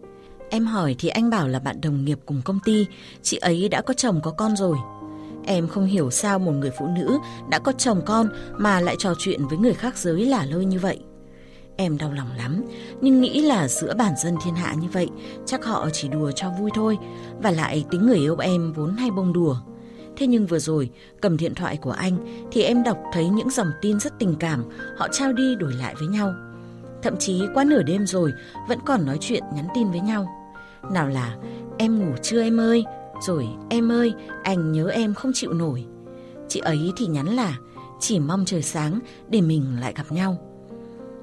Em 0.50 0.65
hỏi 0.65 0.95
thì 1.00 1.09
anh 1.09 1.30
bảo 1.30 1.47
là 1.47 1.59
bạn 1.59 1.81
đồng 1.81 2.06
nghiệp 2.06 2.19
cùng 2.25 2.42
công 2.45 2.59
ty, 2.65 2.86
chị 3.21 3.38
ấy 3.38 3.69
đã 3.69 3.81
có 3.81 3.94
chồng 3.94 4.19
có 4.24 4.31
con 4.31 4.56
rồi. 4.56 4.77
Em 5.45 5.68
không 5.68 5.86
hiểu 5.86 6.12
sao 6.12 6.39
một 6.39 6.51
người 6.51 6.71
phụ 6.80 6.88
nữ 6.88 7.18
đã 7.50 7.59
có 7.59 7.71
chồng 7.71 8.01
con 8.06 8.30
mà 8.57 8.80
lại 8.80 8.95
trò 9.00 9.13
chuyện 9.18 9.47
với 9.47 9.57
người 9.57 9.74
khác 9.74 9.97
giới 9.97 10.25
lả 10.25 10.45
lơi 10.45 10.65
như 10.65 10.80
vậy. 10.80 11.00
Em 11.77 11.98
đau 11.98 12.12
lòng 12.12 12.30
lắm, 12.38 12.63
nhưng 13.01 13.22
nghĩ 13.22 13.42
là 13.42 13.68
giữa 13.68 13.94
bản 13.94 14.13
dân 14.24 14.36
thiên 14.44 14.56
hạ 14.56 14.74
như 14.74 14.88
vậy, 14.94 15.10
chắc 15.45 15.66
họ 15.66 15.89
chỉ 15.94 16.07
đùa 16.07 16.31
cho 16.31 16.50
vui 16.60 16.72
thôi, 16.74 16.98
và 17.42 17.51
lại 17.51 17.86
tính 17.92 18.06
người 18.06 18.18
yêu 18.18 18.38
em 18.38 18.74
vốn 18.74 18.95
hay 18.95 19.12
bông 19.12 19.33
đùa. 19.33 19.57
Thế 20.18 20.27
nhưng 20.27 20.45
vừa 20.45 20.60
rồi, 20.60 20.89
cầm 21.22 21.38
điện 21.38 21.56
thoại 21.56 21.77
của 21.77 21.92
anh 21.92 22.45
thì 22.51 22.62
em 22.62 22.83
đọc 22.83 22.98
thấy 23.13 23.30
những 23.30 23.50
dòng 23.50 23.68
tin 23.81 24.00
rất 24.00 24.19
tình 24.19 24.36
cảm, 24.39 24.63
họ 24.98 25.07
trao 25.12 25.33
đi 25.33 25.56
đổi 25.56 25.74
lại 25.74 25.95
với 26.00 26.07
nhau. 26.07 26.33
Thậm 27.01 27.18
chí 27.18 27.42
qua 27.54 27.63
nửa 27.63 27.83
đêm 27.83 28.06
rồi 28.06 28.31
vẫn 28.68 28.80
còn 28.86 29.06
nói 29.06 29.18
chuyện 29.21 29.44
nhắn 29.56 29.68
tin 29.75 29.92
với 29.92 30.00
nhau. 30.00 30.30
Nào 30.92 31.07
là 31.07 31.36
em 31.78 32.00
ngủ 32.00 32.16
chưa 32.21 32.42
em 32.42 32.60
ơi, 32.60 32.83
rồi 33.21 33.48
em 33.69 33.92
ơi, 33.92 34.13
anh 34.44 34.71
nhớ 34.71 34.88
em 34.88 35.14
không 35.14 35.31
chịu 35.33 35.54
nổi. 35.54 35.85
Chị 36.47 36.59
ấy 36.59 36.92
thì 36.97 37.06
nhắn 37.06 37.28
là 37.28 37.57
chỉ 37.99 38.19
mong 38.19 38.45
trời 38.45 38.61
sáng 38.61 38.99
để 39.30 39.42
mình 39.42 39.80
lại 39.80 39.94
gặp 39.97 40.11
nhau. 40.11 40.55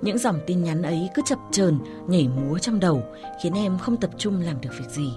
Những 0.02 0.18
dòng 0.18 0.38
tin 0.46 0.64
nhắn 0.64 0.82
ấy 0.82 1.08
cứ 1.14 1.22
chập 1.24 1.38
chờn 1.50 1.78
nhảy 2.06 2.28
múa 2.28 2.58
trong 2.58 2.80
đầu, 2.80 3.02
khiến 3.42 3.54
em 3.54 3.78
không 3.78 3.96
tập 3.96 4.10
trung 4.18 4.40
làm 4.40 4.60
được 4.60 4.70
việc 4.78 4.90
gì. 4.90 5.12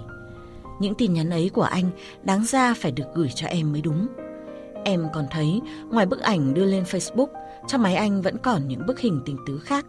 Những 0.80 0.94
tin 0.94 1.12
nhắn 1.12 1.30
ấy 1.30 1.50
của 1.54 1.62
anh 1.62 1.90
đáng 2.22 2.44
ra 2.44 2.74
phải 2.74 2.92
được 2.92 3.04
gửi 3.14 3.28
cho 3.34 3.46
em 3.46 3.72
mới 3.72 3.82
đúng. 3.82 4.06
Em 4.84 5.06
còn 5.14 5.24
thấy, 5.30 5.60
ngoài 5.90 6.06
bức 6.06 6.20
ảnh 6.20 6.54
đưa 6.54 6.64
lên 6.64 6.84
Facebook, 6.84 7.26
trong 7.68 7.82
máy 7.82 7.94
anh 7.94 8.22
vẫn 8.22 8.36
còn 8.38 8.68
những 8.68 8.86
bức 8.86 9.00
hình 9.00 9.20
tình 9.26 9.36
tứ 9.46 9.58
khác. 9.58 9.86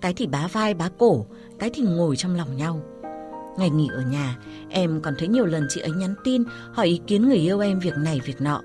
Cái 0.00 0.14
thì 0.14 0.26
bá 0.26 0.46
vai 0.46 0.74
bá 0.74 0.88
cổ, 0.98 1.26
cái 1.58 1.70
thì 1.74 1.82
ngồi 1.82 2.16
trong 2.16 2.36
lòng 2.36 2.56
nhau. 2.56 2.80
Ngày 3.58 3.70
nghỉ 3.70 3.88
ở 3.92 4.02
nhà, 4.02 4.38
em 4.70 5.00
còn 5.02 5.14
thấy 5.18 5.28
nhiều 5.28 5.46
lần 5.46 5.66
chị 5.68 5.80
ấy 5.80 5.90
nhắn 5.90 6.14
tin 6.24 6.44
hỏi 6.72 6.86
ý 6.86 7.00
kiến 7.06 7.28
người 7.28 7.36
yêu 7.36 7.60
em 7.60 7.78
việc 7.80 7.94
này 7.96 8.20
việc 8.24 8.40
nọ. 8.40 8.60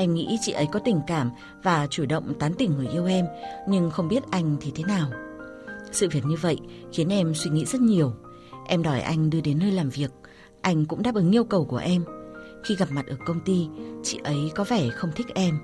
Em 0.00 0.14
nghĩ 0.14 0.38
chị 0.40 0.52
ấy 0.52 0.66
có 0.72 0.80
tình 0.84 1.00
cảm 1.06 1.30
và 1.62 1.86
chủ 1.90 2.06
động 2.06 2.34
tán 2.38 2.54
tỉnh 2.54 2.76
người 2.76 2.88
yêu 2.88 3.06
em, 3.06 3.26
nhưng 3.68 3.90
không 3.90 4.08
biết 4.08 4.22
anh 4.30 4.56
thì 4.60 4.72
thế 4.74 4.84
nào. 4.84 5.10
Sự 5.92 6.08
việc 6.12 6.24
như 6.24 6.36
vậy 6.40 6.58
khiến 6.92 7.08
em 7.08 7.34
suy 7.34 7.50
nghĩ 7.50 7.64
rất 7.64 7.80
nhiều. 7.80 8.12
Em 8.66 8.82
đòi 8.82 9.00
anh 9.00 9.30
đưa 9.30 9.40
đến 9.40 9.58
nơi 9.58 9.72
làm 9.72 9.90
việc, 9.90 10.10
anh 10.60 10.84
cũng 10.84 11.02
đáp 11.02 11.14
ứng 11.14 11.34
yêu 11.34 11.44
cầu 11.44 11.64
của 11.64 11.76
em. 11.76 12.04
Khi 12.64 12.76
gặp 12.76 12.88
mặt 12.90 13.06
ở 13.06 13.16
công 13.26 13.40
ty, 13.40 13.68
chị 14.02 14.20
ấy 14.24 14.50
có 14.54 14.64
vẻ 14.64 14.88
không 14.88 15.10
thích 15.16 15.26
em. 15.34 15.58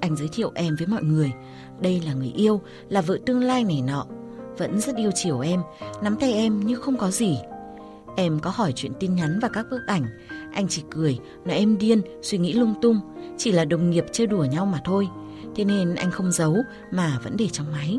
Anh 0.00 0.16
giới 0.16 0.28
thiệu 0.32 0.52
em 0.54 0.76
với 0.78 0.86
mọi 0.86 1.02
người, 1.02 1.32
đây 1.80 2.02
là 2.06 2.14
người 2.14 2.32
yêu, 2.36 2.60
là 2.88 3.00
vợ 3.00 3.18
tương 3.26 3.42
lai 3.42 3.64
này 3.64 3.82
nọ. 3.82 4.06
Vẫn 4.58 4.80
rất 4.80 4.96
yêu 4.96 5.10
chiều 5.14 5.40
em, 5.40 5.60
nắm 6.02 6.16
tay 6.16 6.32
em 6.32 6.60
như 6.60 6.76
không 6.76 6.96
có 6.96 7.10
gì. 7.10 7.38
Em 8.16 8.40
có 8.40 8.50
hỏi 8.50 8.72
chuyện 8.76 8.92
tin 9.00 9.14
nhắn 9.14 9.38
và 9.42 9.48
các 9.48 9.66
bức 9.70 9.80
ảnh, 9.86 10.06
anh 10.52 10.68
chỉ 10.68 10.82
cười, 10.90 11.18
nói 11.44 11.56
em 11.56 11.78
điên, 11.78 12.02
suy 12.22 12.38
nghĩ 12.38 12.52
lung 12.52 12.74
tung, 12.82 13.00
chỉ 13.38 13.52
là 13.52 13.64
đồng 13.64 13.90
nghiệp 13.90 14.04
chơi 14.12 14.26
đùa 14.26 14.44
nhau 14.44 14.66
mà 14.66 14.80
thôi. 14.84 15.08
Thế 15.56 15.64
nên 15.64 15.94
anh 15.94 16.10
không 16.10 16.32
giấu 16.32 16.56
mà 16.90 17.18
vẫn 17.24 17.36
để 17.36 17.48
trong 17.48 17.72
máy. 17.72 17.98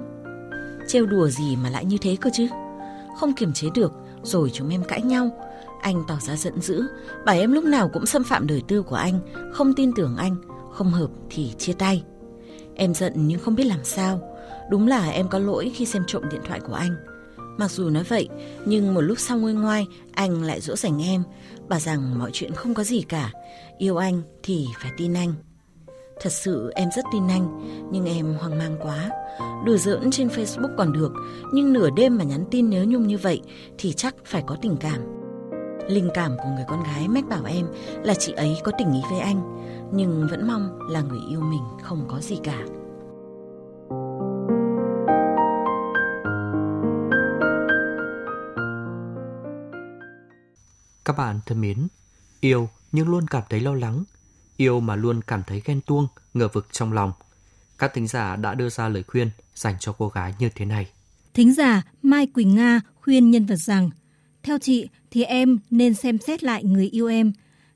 Trêu 0.87 1.05
đùa 1.05 1.27
gì 1.27 1.55
mà 1.55 1.69
lại 1.69 1.85
như 1.85 1.97
thế 2.01 2.15
cơ 2.21 2.29
chứ? 2.33 2.47
Không 3.17 3.33
kiềm 3.33 3.53
chế 3.53 3.67
được, 3.75 3.91
rồi 4.23 4.49
chúng 4.53 4.69
em 4.69 4.83
cãi 4.83 5.01
nhau. 5.01 5.29
Anh 5.81 6.03
tỏ 6.07 6.17
ra 6.21 6.35
giận 6.35 6.61
dữ, 6.61 6.83
bảo 7.25 7.35
em 7.35 7.51
lúc 7.51 7.63
nào 7.63 7.89
cũng 7.89 8.05
xâm 8.05 8.23
phạm 8.23 8.47
đời 8.47 8.63
tư 8.67 8.81
của 8.81 8.95
anh, 8.95 9.19
không 9.53 9.73
tin 9.73 9.91
tưởng 9.95 10.15
anh, 10.17 10.35
không 10.71 10.91
hợp 10.91 11.09
thì 11.29 11.51
chia 11.57 11.73
tay. 11.73 12.03
Em 12.75 12.93
giận 12.93 13.13
nhưng 13.15 13.39
không 13.39 13.55
biết 13.55 13.63
làm 13.63 13.83
sao. 13.83 14.21
Đúng 14.69 14.87
là 14.87 15.09
em 15.09 15.27
có 15.27 15.39
lỗi 15.39 15.71
khi 15.75 15.85
xem 15.85 16.03
trộm 16.07 16.23
điện 16.31 16.41
thoại 16.47 16.59
của 16.59 16.73
anh. 16.73 16.95
Mặc 17.57 17.71
dù 17.71 17.89
nói 17.89 18.03
vậy, 18.03 18.29
nhưng 18.65 18.93
một 18.93 19.01
lúc 19.01 19.19
sau 19.19 19.37
nguôi 19.37 19.53
ngoai, 19.53 19.87
anh 20.11 20.43
lại 20.43 20.61
dỗ 20.61 20.75
dành 20.75 21.03
em, 21.03 21.23
bảo 21.67 21.79
rằng 21.79 22.19
mọi 22.19 22.29
chuyện 22.33 22.53
không 22.53 22.73
có 22.73 22.83
gì 22.83 23.01
cả, 23.01 23.31
yêu 23.77 23.97
anh 23.97 24.21
thì 24.43 24.65
phải 24.81 24.91
tin 24.97 25.13
anh. 25.13 25.33
Thật 26.21 26.29
sự 26.29 26.71
em 26.75 26.89
rất 26.95 27.05
tin 27.11 27.27
anh, 27.27 27.71
nhưng 27.91 28.05
em 28.05 28.33
hoang 28.39 28.57
mang 28.57 28.77
quá. 28.81 29.09
Đùa 29.65 29.77
giỡn 29.77 30.11
trên 30.11 30.27
Facebook 30.27 30.75
còn 30.77 30.93
được, 30.93 31.13
nhưng 31.53 31.73
nửa 31.73 31.89
đêm 31.89 32.17
mà 32.17 32.23
nhắn 32.23 32.45
tin 32.51 32.69
nếu 32.69 32.85
nhung 32.85 33.07
như 33.07 33.17
vậy 33.17 33.41
thì 33.77 33.93
chắc 33.93 34.15
phải 34.25 34.43
có 34.47 34.57
tình 34.61 34.77
cảm. 34.77 35.01
Linh 35.87 36.09
cảm 36.13 36.37
của 36.37 36.49
người 36.55 36.65
con 36.67 36.83
gái 36.83 37.07
mách 37.07 37.29
bảo 37.29 37.43
em 37.45 37.67
là 38.03 38.13
chị 38.13 38.31
ấy 38.31 38.57
có 38.63 38.71
tình 38.77 38.93
ý 38.93 38.99
với 39.11 39.19
anh, 39.19 39.41
nhưng 39.93 40.27
vẫn 40.31 40.47
mong 40.47 40.79
là 40.89 41.01
người 41.01 41.19
yêu 41.29 41.41
mình 41.41 41.63
không 41.83 42.05
có 42.07 42.19
gì 42.19 42.37
cả. 42.43 42.65
Các 51.11 51.17
bạn 51.17 51.39
thân 51.45 51.61
mến, 51.61 51.87
yêu 52.39 52.69
nhưng 52.91 53.09
luôn 53.09 53.27
cảm 53.27 53.43
thấy 53.49 53.59
lo 53.59 53.73
lắng, 53.73 54.03
yêu 54.57 54.79
mà 54.79 54.95
luôn 54.95 55.21
cảm 55.27 55.43
thấy 55.47 55.61
ghen 55.65 55.81
tuông, 55.81 56.07
ngờ 56.33 56.47
vực 56.53 56.67
trong 56.71 56.93
lòng. 56.93 57.11
Các 57.77 57.91
thính 57.93 58.07
giả 58.07 58.35
đã 58.35 58.55
đưa 58.55 58.69
ra 58.69 58.89
lời 58.89 59.03
khuyên 59.03 59.29
dành 59.55 59.75
cho 59.79 59.91
cô 59.97 60.09
gái 60.09 60.33
như 60.39 60.49
thế 60.55 60.65
này. 60.65 60.87
Thính 61.33 61.53
giả 61.53 61.81
Mai 62.01 62.27
Quỳnh 62.27 62.55
Nga 62.55 62.81
khuyên 63.01 63.31
nhân 63.31 63.45
vật 63.45 63.55
rằng, 63.55 63.89
theo 64.43 64.57
chị 64.57 64.87
thì 65.11 65.23
em 65.23 65.59
nên 65.69 65.93
xem 65.93 66.17
xét 66.17 66.43
lại 66.43 66.63
người 66.63 66.87
yêu 66.87 67.07
em. 67.07 67.33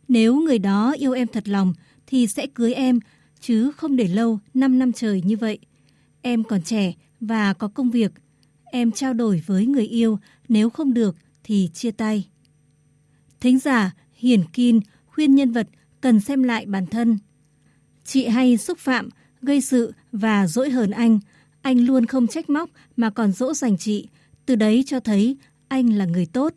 Nếu 0.07 0.35
người 0.35 0.59
đó 0.59 0.95
yêu 0.97 1.11
em 1.11 1.27
thật 1.27 1.47
lòng 1.47 1.73
thì 2.07 2.27
sẽ 2.27 2.47
cưới 2.47 2.73
em, 2.73 2.99
chứ 3.41 3.71
không 3.71 3.95
để 3.95 4.07
lâu 4.07 4.39
5 4.53 4.79
năm 4.79 4.93
trời 4.93 5.21
như 5.25 5.37
vậy. 5.37 5.59
Em 6.21 6.43
còn 6.43 6.61
trẻ 6.61 6.93
và 7.19 7.53
có 7.53 7.67
công 7.67 7.91
việc. 7.91 8.11
Em 8.65 8.91
trao 8.91 9.13
đổi 9.13 9.43
với 9.45 9.65
người 9.65 9.87
yêu, 9.87 10.19
nếu 10.49 10.69
không 10.69 10.93
được 10.93 11.15
thì 11.43 11.69
chia 11.73 11.91
tay. 11.91 12.27
Thính 13.45 13.59
giả 13.59 13.91
Hiển 14.15 14.43
Kin 14.53 14.79
khuyên 15.05 15.35
nhân 15.35 15.51
vật 15.51 15.67
cần 16.01 16.19
xem 16.19 16.43
lại 16.43 16.65
bản 16.65 16.85
thân. 16.85 17.17
Chị 18.05 18.27
hay 18.27 18.57
xúc 18.57 18.77
phạm, 18.77 19.09
gây 19.41 19.61
sự 19.61 19.93
và 20.11 20.47
dỗi 20.47 20.69
hờn 20.69 20.91
anh. 20.91 21.19
Anh 21.61 21.79
luôn 21.79 22.05
không 22.05 22.27
trách 22.27 22.49
móc 22.49 22.69
mà 22.97 23.09
còn 23.09 23.31
dỗ 23.31 23.53
dành 23.53 23.77
chị. 23.77 24.07
Từ 24.45 24.55
đấy 24.55 24.83
cho 24.87 24.99
thấy 24.99 25.37
anh 25.67 25.89
là 25.89 26.05
người 26.05 26.25
tốt. 26.25 26.53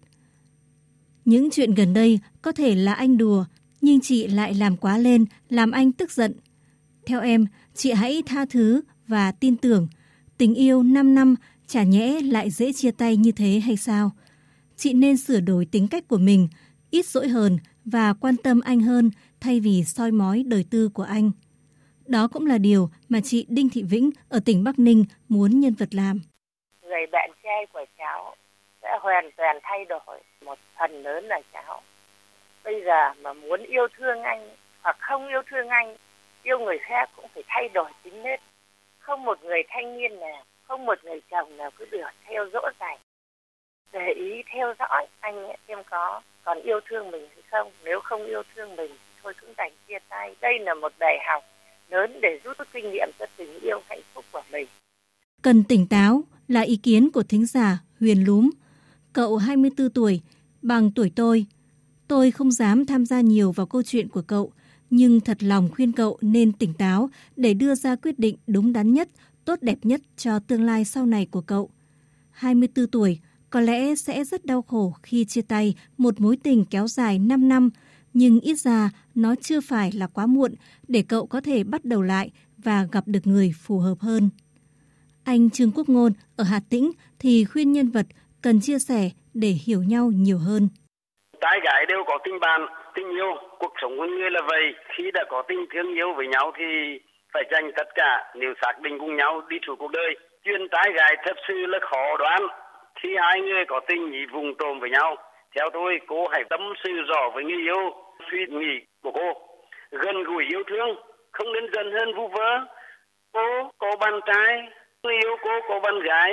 Những 1.25 1.50
chuyện 1.50 1.75
gần 1.75 1.95
đây 1.95 2.18
có 2.42 2.52
thể 2.52 2.75
là 2.75 2.95
anh 2.95 3.18
đùa, 3.18 3.45
nhưng 3.80 4.00
chị 4.00 4.26
lại 4.26 4.54
làm 4.54 4.76
quá 4.76 4.99
lên, 4.99 5.25
làm 5.49 5.71
anh 5.71 5.92
tức 5.92 6.12
giận. 6.12 6.33
Theo 7.07 7.21
em, 7.21 7.47
chị 7.75 7.92
hãy 7.92 8.23
tha 8.26 8.45
thứ 8.50 8.80
và 9.07 9.33
tin 9.33 9.57
tưởng. 9.57 9.88
Tình 10.38 10.54
yêu 10.54 10.83
5 10.83 11.14
năm 11.14 11.35
chả 11.66 11.83
nhẽ 11.83 12.21
lại 12.21 12.50
dễ 12.50 12.73
chia 12.73 12.90
tay 12.90 13.16
như 13.16 13.33
thế 13.33 13.61
hay 13.61 13.76
sao? 13.76 14.12
Chị 14.76 14.92
nên 14.92 15.16
sửa 15.16 15.40
đổi 15.40 15.64
tính 15.64 15.88
cách 15.88 16.09
của 16.09 16.18
mình, 16.18 16.49
ít 16.90 17.07
dỗi 17.07 17.28
hờn 17.28 17.59
và 17.85 18.14
quan 18.21 18.37
tâm 18.37 18.61
anh 18.64 18.80
hơn 18.80 19.11
thay 19.40 19.61
vì 19.61 19.85
soi 19.85 20.11
mói 20.11 20.45
đời 20.47 20.64
tư 20.71 20.90
của 20.95 21.02
anh. 21.02 21.30
Đó 22.07 22.28
cũng 22.33 22.47
là 22.47 22.59
điều 22.59 22.88
mà 23.09 23.18
chị 23.25 23.47
Đinh 23.49 23.68
Thị 23.73 23.83
Vĩnh 23.83 24.11
ở 24.28 24.40
tỉnh 24.45 24.64
Bắc 24.64 24.78
Ninh 24.78 25.04
muốn 25.28 25.61
nhân 25.61 25.75
vật 25.78 25.88
làm. 25.90 26.21
Người 26.83 27.07
bạn 27.12 27.30
trai 27.42 27.66
của 27.73 27.85
cháu 27.99 28.37
sẽ 28.83 28.88
hoàn 29.00 29.30
toàn 29.37 29.59
thay 29.62 29.85
đổi 29.85 30.23
một 30.45 30.59
phần 30.78 31.02
lớn 31.02 31.25
là 31.25 31.40
cháu. 31.52 31.83
Bây 32.64 32.75
giờ 32.85 33.23
mà 33.23 33.33
muốn 33.33 33.61
yêu 33.62 33.87
thương 33.97 34.23
anh 34.23 34.49
hoặc 34.83 34.97
không 35.00 35.28
yêu 35.28 35.42
thương 35.50 35.68
anh, 35.68 35.97
yêu 36.42 36.59
người 36.59 36.78
khác 36.80 37.11
cũng 37.16 37.26
phải 37.35 37.42
thay 37.47 37.68
đổi 37.68 37.90
tính 38.02 38.23
nết. 38.23 38.40
Không 38.99 39.25
một 39.25 39.38
người 39.45 39.62
thanh 39.68 39.99
niên 39.99 40.21
nào, 40.21 40.45
không 40.62 40.87
một 40.87 41.04
người 41.04 41.21
chồng 41.30 41.57
nào 41.57 41.71
cứ 41.76 41.85
được 41.90 42.11
theo 42.25 42.47
dỗ 42.52 42.61
dành. 42.80 42.99
Để 43.92 44.12
ý 44.16 44.42
theo 44.54 44.75
dõi 44.78 45.07
anh 45.21 45.49
em 45.66 45.78
có 45.90 46.21
còn 46.45 46.59
yêu 46.62 46.80
thương 46.88 47.11
mình 47.11 47.23
hay 47.35 47.42
không. 47.50 47.73
Nếu 47.85 48.00
không 48.00 48.26
yêu 48.26 48.42
thương 48.54 48.76
mình 48.76 48.90
thì 49.07 49.12
thôi 49.23 49.35
cũng 49.40 49.50
đành 49.57 49.73
chia 49.88 49.99
tay. 50.09 50.35
Đây 50.40 50.59
là 50.61 50.75
một 50.75 50.92
bài 50.99 51.16
học 51.28 51.45
lớn 51.90 52.18
để 52.23 52.40
rút 52.45 52.57
kinh 52.73 52.90
nghiệm 52.90 53.09
cho 53.18 53.26
tình 53.37 53.61
yêu 53.61 53.80
hạnh 53.88 54.00
phúc 54.14 54.25
của 54.33 54.42
mình. 54.52 54.66
Cần 55.42 55.64
tỉnh 55.64 55.87
táo 55.87 56.23
là 56.49 56.61
ý 56.61 56.76
kiến 56.76 57.11
của 57.11 57.23
thính 57.23 57.47
giả 57.47 57.78
Huyền 58.00 58.25
Lúm. 58.25 58.50
Cậu 59.12 59.37
24 59.37 59.90
tuổi 59.90 60.21
bằng 60.62 60.90
tuổi 60.95 61.12
tôi. 61.16 61.47
Tôi 62.09 62.30
không 62.30 62.50
dám 62.50 62.87
tham 62.87 63.07
gia 63.07 63.21
nhiều 63.21 63.52
vào 63.52 63.66
câu 63.66 63.83
chuyện 63.83 64.09
của 64.09 64.23
cậu 64.28 64.52
nhưng 64.90 65.21
thật 65.21 65.42
lòng 65.42 65.68
khuyên 65.75 65.92
cậu 65.92 66.18
nên 66.21 66.52
tỉnh 66.52 66.75
táo 66.75 67.11
để 67.37 67.54
đưa 67.54 67.75
ra 67.75 67.97
quyết 67.97 68.18
định 68.18 68.37
đúng 68.47 68.73
đắn 68.73 68.92
nhất, 68.92 69.09
tốt 69.45 69.59
đẹp 69.62 69.78
nhất 69.83 70.00
cho 70.16 70.38
tương 70.38 70.62
lai 70.62 70.85
sau 70.85 71.07
này 71.07 71.26
của 71.30 71.40
cậu. 71.40 71.71
24 72.30 72.87
tuổi, 72.87 73.18
có 73.50 73.61
lẽ 73.61 73.95
sẽ 73.95 74.25
rất 74.25 74.45
đau 74.45 74.62
khổ 74.62 74.93
khi 75.02 75.25
chia 75.28 75.40
tay 75.49 75.75
một 75.99 76.14
mối 76.21 76.37
tình 76.45 76.64
kéo 76.71 76.87
dài 76.87 77.19
5 77.19 77.49
năm, 77.49 77.71
nhưng 78.14 78.40
ít 78.40 78.55
ra 78.55 78.90
nó 79.14 79.35
chưa 79.40 79.61
phải 79.69 79.90
là 79.95 80.07
quá 80.14 80.26
muộn 80.26 80.50
để 80.88 81.02
cậu 81.09 81.26
có 81.26 81.40
thể 81.40 81.64
bắt 81.64 81.85
đầu 81.85 82.02
lại 82.02 82.31
và 82.64 82.87
gặp 82.93 83.05
được 83.07 83.25
người 83.25 83.52
phù 83.67 83.78
hợp 83.78 83.99
hơn. 84.00 84.31
Anh 85.25 85.50
Trương 85.50 85.73
Quốc 85.75 85.88
Ngôn 85.88 86.12
ở 86.37 86.45
Hà 86.45 86.61
Tĩnh 86.71 86.90
thì 87.21 87.45
khuyên 87.45 87.73
nhân 87.73 87.90
vật 87.90 88.07
cần 88.43 88.61
chia 88.62 88.78
sẻ 88.78 89.02
để 89.35 89.49
hiểu 89.67 89.83
nhau 89.83 90.11
nhiều 90.14 90.38
hơn. 90.38 90.69
Trai 91.40 91.59
gái 91.64 91.87
đều 91.88 92.02
có 92.07 92.19
tình 92.25 92.40
bạn, 92.40 92.61
tình 92.95 93.09
yêu, 93.11 93.33
cuộc 93.59 93.73
sống 93.83 93.93
của 93.99 94.07
người 94.07 94.31
là 94.31 94.40
vậy. 94.47 94.64
Khi 94.97 95.05
đã 95.14 95.25
có 95.31 95.43
tình 95.49 95.67
thương 95.73 95.95
yêu 95.95 96.14
với 96.17 96.26
nhau 96.26 96.52
thì 96.59 96.64
phải 97.33 97.43
dành 97.52 97.71
tất 97.76 97.88
cả 97.95 98.33
nếu 98.35 98.50
xác 98.62 98.81
định 98.83 98.99
cùng 98.99 99.17
nhau 99.17 99.43
đi 99.50 99.57
through 99.67 99.78
cuộc 99.81 99.90
đời. 99.90 100.12
Chuyện 100.45 100.61
trai 100.73 100.93
gái 100.99 101.12
thật 101.25 101.37
sự 101.49 101.55
là 101.67 101.78
khó 101.90 102.17
đoán 102.19 102.43
khi 103.02 103.09
hai 103.23 103.40
người 103.40 103.64
có 103.69 103.81
tình 103.88 104.12
ý 104.12 104.26
vùng 104.33 104.55
trộm 104.59 104.81
với 104.81 104.90
nhau? 104.90 105.17
Theo 105.57 105.71
tôi 105.73 106.00
cô 106.07 106.28
hãy 106.33 106.45
tâm 106.50 106.61
sự 106.85 106.90
rõ 107.09 107.31
với 107.35 107.45
người 107.45 107.62
yêu 107.62 107.83
suy 108.31 108.38
nghĩ 108.50 108.73
của 109.02 109.12
cô. 109.14 109.28
Gần 109.90 110.23
gũi 110.23 110.45
yêu 110.52 110.62
thương 110.67 110.90
không 111.33 111.52
nên 111.52 111.64
dần 111.73 111.93
hơn 111.93 112.14
vu 112.17 112.28
vơ. 112.28 112.50
Cô 113.33 113.71
có 113.78 113.97
bạn 114.00 114.21
trai 114.26 114.69
người 115.02 115.14
yêu 115.25 115.37
cô 115.43 115.50
có 115.69 115.81
bạn 115.81 116.00
gái. 116.00 116.31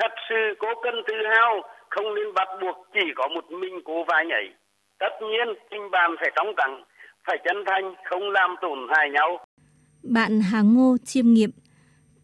Thật 0.00 0.12
sự 0.28 0.54
cô 0.58 0.68
cần 0.82 0.94
tự 1.06 1.14
hào 1.34 1.62
không 1.90 2.14
nên 2.14 2.34
bắt 2.34 2.48
buộc 2.60 2.76
chỉ 2.94 3.06
có 3.16 3.28
một 3.28 3.50
mình 3.50 3.80
cô 3.84 4.04
vai 4.04 4.26
nhảy. 4.26 4.44
Tất 4.98 5.12
nhiên 5.20 5.48
tình 5.70 5.90
bạn 5.90 6.10
phải 6.20 6.30
trong 6.36 6.54
cẳng, 6.56 6.82
phải 7.26 7.38
chân 7.44 7.56
thành 7.66 7.94
không 8.04 8.30
làm 8.30 8.54
tổn 8.60 8.78
hại 8.90 9.10
nhau. 9.10 9.38
Bạn 10.02 10.40
Hà 10.52 10.60
Ngô 10.62 10.96
chiêm 11.04 11.26
nghiệm 11.26 11.50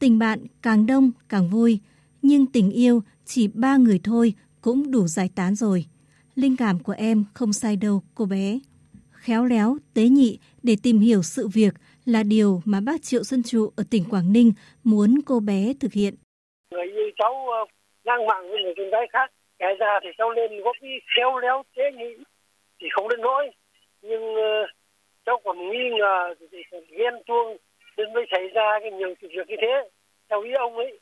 tình 0.01 0.19
bạn 0.19 0.39
càng 0.63 0.87
đông 0.87 1.11
càng 1.29 1.49
vui 1.53 1.81
nhưng 2.23 2.47
tình 2.53 2.71
yêu 2.71 3.01
chỉ 3.25 3.49
ba 3.55 3.77
người 3.77 4.01
thôi 4.05 4.35
cũng 4.61 4.91
đủ 4.91 5.07
giải 5.07 5.29
tán 5.37 5.55
rồi. 5.55 5.85
Linh 6.35 6.57
cảm 6.57 6.79
của 6.79 6.95
em 6.99 7.25
không 7.35 7.53
sai 7.53 7.77
đâu, 7.77 8.03
cô 8.15 8.25
bé. 8.25 8.59
Khéo 9.11 9.45
léo, 9.45 9.77
tế 9.95 10.03
nhị 10.03 10.39
để 10.63 10.77
tìm 10.83 10.99
hiểu 10.99 11.23
sự 11.23 11.49
việc 11.55 11.75
là 12.05 12.23
điều 12.23 12.63
mà 12.65 12.81
bác 12.87 13.03
Triệu 13.03 13.25
Xuân 13.25 13.43
Trụ 13.43 13.73
ở 13.77 13.85
tỉnh 13.91 14.05
Quảng 14.11 14.33
Ninh 14.33 14.53
muốn 14.85 15.15
cô 15.27 15.41
bé 15.41 15.73
thực 15.81 15.93
hiện. 15.93 16.15
Người 16.71 16.87
như 16.87 17.11
cháu 17.19 17.47
ngang 18.05 18.27
mạng 18.27 18.51
với 18.51 18.63
người 18.63 18.75
con 18.77 18.91
gái 18.91 19.07
khác, 19.13 19.33
kể 19.59 19.67
ra 19.79 20.01
thì 20.03 20.09
cháu 20.19 20.31
lên 20.31 20.61
góp 20.65 20.77
ý 20.81 20.91
khéo 21.17 21.39
léo 21.39 21.63
tế 21.77 21.83
nhị 21.99 22.25
thì 22.81 22.87
không 22.91 23.09
đến 23.09 23.21
nỗi. 23.21 23.51
Nhưng 24.03 24.25
uh, 24.35 24.71
cháu 25.27 25.41
còn 25.45 25.59
nghi 25.59 25.87
ngờ, 25.99 26.35
thì 26.53 26.59
còn 26.71 26.83
ghen 26.99 27.15
tuông 27.27 27.57
nên 27.97 28.13
mới 28.15 28.25
xảy 28.31 28.49
ra 28.55 28.79
cái 28.83 28.91
nhiều 28.91 29.15
sự 29.23 29.29
việc 29.37 29.49
như 29.49 29.57
thế. 29.61 29.91
Theo 30.29 30.43
ý 30.43 30.53
ông 30.59 30.77
ấy, 30.77 30.99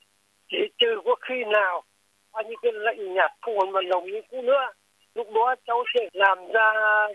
chỉ 0.50 0.58
trừ 0.78 1.00
có 1.04 1.14
khi 1.28 1.34
nào 1.52 1.82
anh 2.32 2.46
ấy 2.46 2.56
cái 2.62 2.72
lệnh 2.72 3.14
nhạt 3.14 3.30
không 3.40 3.54
còn 3.58 3.72
vận 3.72 3.88
động 3.88 4.04
như 4.06 4.20
cũ 4.30 4.42
nữa. 4.42 4.64
Lúc 5.14 5.26
đó 5.34 5.54
cháu 5.66 5.84
sẽ 5.94 6.08
làm 6.12 6.38
ra 6.54 6.68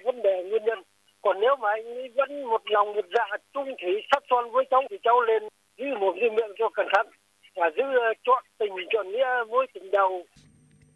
vấn 0.06 0.22
đề 0.22 0.44
nguyên 0.44 0.64
nhân. 0.66 0.80
Còn 1.22 1.40
nếu 1.42 1.56
mà 1.62 1.70
anh 1.70 1.86
ấy 1.86 2.10
vẫn 2.16 2.44
một 2.44 2.62
lòng 2.66 2.94
một 2.94 3.06
dạ 3.16 3.38
trung 3.54 3.70
thủy 3.82 3.94
sắt 4.12 4.24
son 4.30 4.52
với 4.52 4.66
cháu 4.72 4.82
thì 4.90 4.98
cháu 5.04 5.22
lên 5.22 5.44
giữ 5.78 5.86
một 6.00 6.14
cái 6.20 6.30
miệng 6.30 6.56
cho 6.60 6.70
cẩn 6.70 6.86
thận 6.96 7.08
và 7.56 7.66
giữ 7.78 7.84
ờ, 7.84 8.14
chọn 8.24 8.44
tình 8.60 8.74
chọn 8.94 9.12
nghĩa 9.12 9.28
với 9.50 9.68
tình 9.74 9.92
đầu. 9.92 10.26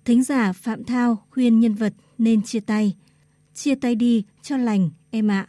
Thính 0.06 0.24
giả 0.24 0.52
phạm 0.64 0.84
thao 0.84 1.18
khuyên 1.32 1.60
nhân 1.60 1.74
vật 1.74 1.94
nên 2.18 2.42
chia 2.44 2.60
tay. 2.68 2.94
Chia 3.54 3.76
tay 3.82 3.96
đi 3.96 4.26
cho 4.42 4.58
lành, 4.58 4.90
em 5.12 5.32
ạ. 5.32 5.48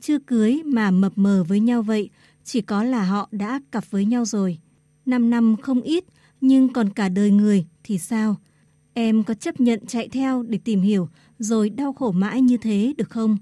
Chưa 0.00 0.18
cưới 0.26 0.62
mà 0.64 0.90
mập 0.90 1.12
mờ 1.16 1.44
với 1.48 1.60
nhau 1.60 1.82
vậy, 1.82 2.10
chỉ 2.44 2.60
có 2.60 2.82
là 2.82 3.02
họ 3.02 3.28
đã 3.32 3.60
cặp 3.72 3.84
với 3.90 4.04
nhau 4.04 4.24
rồi. 4.24 4.58
Năm 5.06 5.30
năm 5.30 5.56
không 5.62 5.80
ít, 5.80 6.04
nhưng 6.40 6.72
còn 6.72 6.86
cả 6.96 7.08
đời 7.08 7.30
người 7.30 7.64
thì 7.84 7.98
sao? 7.98 8.36
Em 8.94 9.22
có 9.24 9.34
chấp 9.34 9.60
nhận 9.60 9.86
chạy 9.86 10.08
theo 10.08 10.42
để 10.42 10.58
tìm 10.64 10.82
hiểu 10.82 11.08
rồi 11.38 11.70
đau 11.70 11.92
khổ 11.92 12.12
mãi 12.12 12.40
như 12.40 12.56
thế 12.56 12.94
được 12.96 13.10
không? 13.10 13.36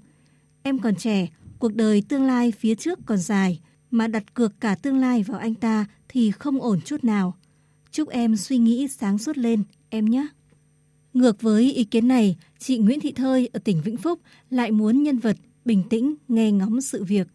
Em 0.63 0.79
còn 0.79 0.95
trẻ, 0.95 1.27
cuộc 1.59 1.73
đời 1.73 2.03
tương 2.09 2.23
lai 2.23 2.51
phía 2.51 2.75
trước 2.75 2.99
còn 3.05 3.17
dài, 3.17 3.59
mà 3.91 4.07
đặt 4.07 4.33
cược 4.33 4.51
cả 4.59 4.75
tương 4.75 4.97
lai 4.97 5.23
vào 5.23 5.39
anh 5.39 5.55
ta 5.55 5.85
thì 6.09 6.31
không 6.31 6.61
ổn 6.61 6.79
chút 6.85 7.03
nào. 7.03 7.37
Chúc 7.91 8.09
em 8.09 8.35
suy 8.35 8.57
nghĩ 8.57 8.87
sáng 8.87 9.17
suốt 9.17 9.37
lên, 9.37 9.63
em 9.89 10.05
nhé. 10.05 10.27
Ngược 11.13 11.41
với 11.41 11.73
ý 11.73 11.83
kiến 11.83 12.07
này, 12.07 12.37
chị 12.59 12.77
Nguyễn 12.77 12.99
Thị 12.99 13.11
Thơi 13.11 13.49
ở 13.53 13.59
tỉnh 13.59 13.81
Vĩnh 13.81 13.97
Phúc 13.97 14.19
lại 14.49 14.71
muốn 14.71 15.03
nhân 15.03 15.19
vật 15.19 15.37
bình 15.65 15.83
tĩnh 15.89 16.15
nghe 16.27 16.51
ngóng 16.51 16.81
sự 16.81 17.03
việc. 17.03 17.27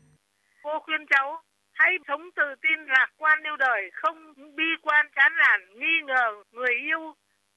Cô 0.62 0.70
khuyên 0.84 1.00
cháu 1.10 1.47
hãy 1.78 1.92
sống 2.08 2.24
tự 2.36 2.48
tin 2.62 2.78
lạc 2.94 3.10
quan 3.16 3.38
yêu 3.48 3.56
đời 3.56 3.82
không 3.92 4.18
bi 4.56 4.68
quan 4.82 5.06
chán 5.16 5.32
nản 5.42 5.60
nghi 5.80 5.96
ngờ 6.06 6.28
người 6.52 6.74
yêu 6.88 7.02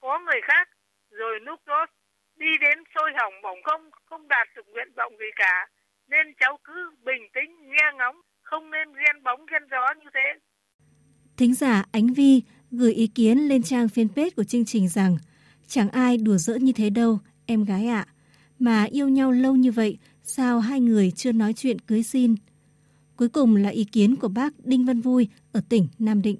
có 0.02 0.20
người 0.20 0.42
khác 0.44 0.70
rồi 1.12 1.40
lúc 1.40 1.60
đó 1.66 1.86
đi 2.36 2.52
đến 2.62 2.78
sôi 2.96 3.12
hỏng 3.18 3.34
bỏng 3.44 3.60
không 3.64 3.90
không 4.06 4.28
đạt 4.28 4.48
được 4.56 4.68
nguyện 4.68 4.92
vọng 4.98 5.14
gì 5.20 5.32
cả 5.36 5.68
nên 6.08 6.34
cháu 6.40 6.58
cứ 6.64 6.92
bình 7.06 7.24
tĩnh 7.34 7.52
nghe 7.72 7.88
ngóng 7.98 8.22
không 8.42 8.72
nên 8.72 8.94
ghen 8.94 9.24
bóng 9.24 9.46
ghen 9.52 9.64
gió 9.72 9.94
như 10.04 10.10
thế 10.14 10.40
Thính 11.38 11.54
giả 11.56 11.84
Ánh 11.92 12.08
Vi 12.14 12.42
gửi 12.72 12.94
ý 12.94 13.08
kiến 13.08 13.38
lên 13.38 13.64
trang 13.64 13.88
fanpage 13.88 14.30
của 14.36 14.44
chương 14.44 14.66
trình 14.66 14.88
rằng 14.90 15.18
chẳng 15.68 15.90
ai 15.90 16.18
đùa 16.18 16.38
giỡn 16.38 16.66
như 16.66 16.72
thế 16.76 16.90
đâu, 16.90 17.20
em 17.46 17.66
gái 17.66 17.88
ạ. 17.88 18.06
Mà 18.60 18.84
yêu 18.92 19.10
nhau 19.10 19.32
lâu 19.32 19.56
như 19.56 19.72
vậy, 19.72 19.98
sao 20.24 20.60
hai 20.60 20.80
người 20.80 21.12
chưa 21.12 21.32
nói 21.32 21.54
chuyện 21.54 21.80
cưới 21.80 22.04
xin? 22.04 22.36
Cuối 23.22 23.30
cùng 23.34 23.56
là 23.64 23.70
ý 23.70 23.86
kiến 23.94 24.16
của 24.22 24.32
bác 24.36 24.50
Đinh 24.64 24.86
Văn 24.88 25.02
Vui 25.02 25.28
ở 25.54 25.60
tỉnh 25.70 25.86
Nam 26.00 26.22
Định. 26.24 26.38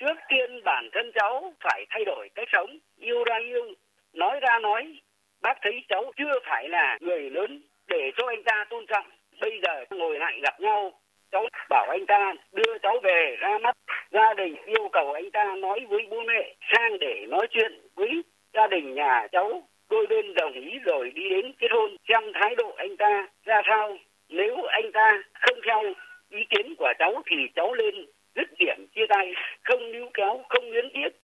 Trước 0.00 0.18
tiên 0.28 0.50
bản 0.64 0.88
thân 0.92 1.10
cháu 1.14 1.54
phải 1.64 1.86
thay 1.90 2.04
đổi 2.04 2.28
cách 2.34 2.48
sống, 2.52 2.70
yêu 2.96 3.24
ra 3.24 3.36
yêu, 3.48 3.64
nói 4.12 4.40
ra 4.40 4.58
nói. 4.62 5.00
Bác 5.42 5.54
thấy 5.62 5.72
cháu 5.88 6.12
chưa 6.16 6.34
phải 6.50 6.68
là 6.68 6.98
người 7.00 7.30
lớn 7.30 7.62
để 7.88 8.10
cho 8.16 8.26
anh 8.28 8.42
ta 8.44 8.64
tôn 8.70 8.84
trọng. 8.88 9.06
Bây 9.40 9.60
giờ 9.62 9.96
ngồi 9.98 10.18
lại 10.18 10.40
gặp 10.42 10.60
nhau, 10.60 10.92
cháu 11.32 11.46
bảo 11.70 11.86
anh 11.90 12.06
ta 12.06 12.34
đưa 12.52 12.78
cháu 12.82 12.96
về 13.02 13.36
ra 13.40 13.58
mắt 13.58 13.76
gia 14.12 14.34
đình 14.34 14.54
yêu 14.66 14.88
cầu 14.92 15.12
anh 15.12 15.30
ta 15.30 15.44
nói 15.58 15.80
với 15.88 16.06
bố 16.10 16.22
mẹ 16.26 16.54
sang 16.72 16.98
để 17.00 17.26
nói 17.28 17.46
chuyện 17.50 17.72
với 17.94 18.22
gia 18.52 18.66
đình 18.66 18.94
nhà 18.94 19.26
cháu 19.32 19.62
đôi 19.90 20.06
bên 20.06 20.34
đồng 20.34 20.52
ý 20.52 20.78
rồi 20.84 21.10
đi 21.14 21.30
đến 21.30 21.52
kết 21.58 21.68
hôn 21.70 21.96
xem 22.08 22.22
thái 22.34 22.54
độ 22.54 22.74
anh 22.76 22.96
ta 22.96 23.26
ra 23.44 23.62
sao 23.68 23.96
nếu 24.28 24.62
anh 24.62 24.92
ta 24.92 25.22
không 25.40 25.58
theo 25.66 25.94
ý 26.40 26.42
kiến 26.50 26.74
của 26.78 26.92
cháu 26.98 27.22
thì 27.30 27.36
cháu 27.56 27.74
lên 27.74 27.94
dứt 28.36 28.48
điểm 28.58 28.86
chia 28.94 29.06
tay 29.08 29.26
không 29.64 29.92
níu 29.92 30.06
kéo 30.14 30.42
không 30.48 30.64
luyến 30.72 30.84
tiếc 30.94 31.20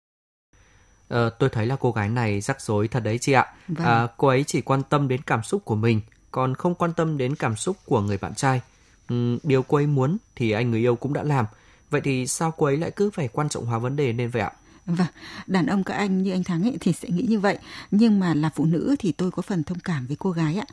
Ờ, 1.09 1.31
tôi 1.39 1.49
thấy 1.49 1.67
là 1.67 1.77
cô 1.81 1.93
gái 1.93 2.09
này 2.09 2.41
rắc 2.41 2.61
rối 2.61 2.89
thật 2.89 3.01
đấy 3.05 3.19
chị 3.19 3.33
ạ. 3.33 3.47
Vâng. 3.69 3.87
À, 3.87 4.07
cô 4.17 4.29
ấy 4.29 4.45
chỉ 4.45 4.61
quan 4.61 4.83
tâm 4.91 5.09
đến 5.09 5.21
cảm 5.27 5.43
xúc 5.43 5.65
của 5.65 5.75
mình, 5.75 6.01
còn 6.31 6.55
không 6.55 6.75
quan 6.75 6.93
tâm 6.97 7.19
đến 7.19 7.35
cảm 7.35 7.57
xúc 7.57 7.77
của 7.87 8.01
người 8.01 8.19
bạn 8.21 8.35
trai. 8.35 8.61
Ừm, 9.09 9.39
điều 9.43 9.63
cô 9.63 9.77
ấy 9.77 9.87
muốn 9.87 10.17
thì 10.37 10.51
anh 10.51 10.71
người 10.71 10.81
yêu 10.81 10.97
cũng 10.97 11.13
đã 11.13 11.23
làm. 11.23 11.45
Vậy 11.91 12.01
thì 12.01 12.27
sao 12.27 12.51
cô 12.57 12.67
ấy 12.67 12.77
lại 12.77 12.91
cứ 12.91 13.11
phải 13.11 13.29
quan 13.29 13.49
trọng 13.49 13.67
hóa 13.67 13.79
vấn 13.79 13.97
đề 13.97 14.13
nên 14.13 14.29
vậy 14.29 14.43
ạ? 14.43 14.53
Vâng, 14.87 15.07
đàn 15.47 15.67
ông 15.67 15.85
các 15.85 15.95
anh 15.95 16.23
như 16.23 16.33
anh 16.33 16.45
Thắng 16.45 16.63
ấy 16.63 16.77
thì 16.81 16.93
sẽ 16.93 17.09
nghĩ 17.09 17.27
như 17.29 17.39
vậy. 17.39 17.59
Nhưng 17.91 18.21
mà 18.21 18.35
là 18.35 18.51
phụ 18.55 18.65
nữ 18.65 18.97
thì 18.99 19.13
tôi 19.13 19.31
có 19.31 19.43
phần 19.43 19.63
thông 19.65 19.79
cảm 19.79 20.07
với 20.07 20.17
cô 20.21 20.31
gái 20.31 20.57
ạ. 20.57 20.67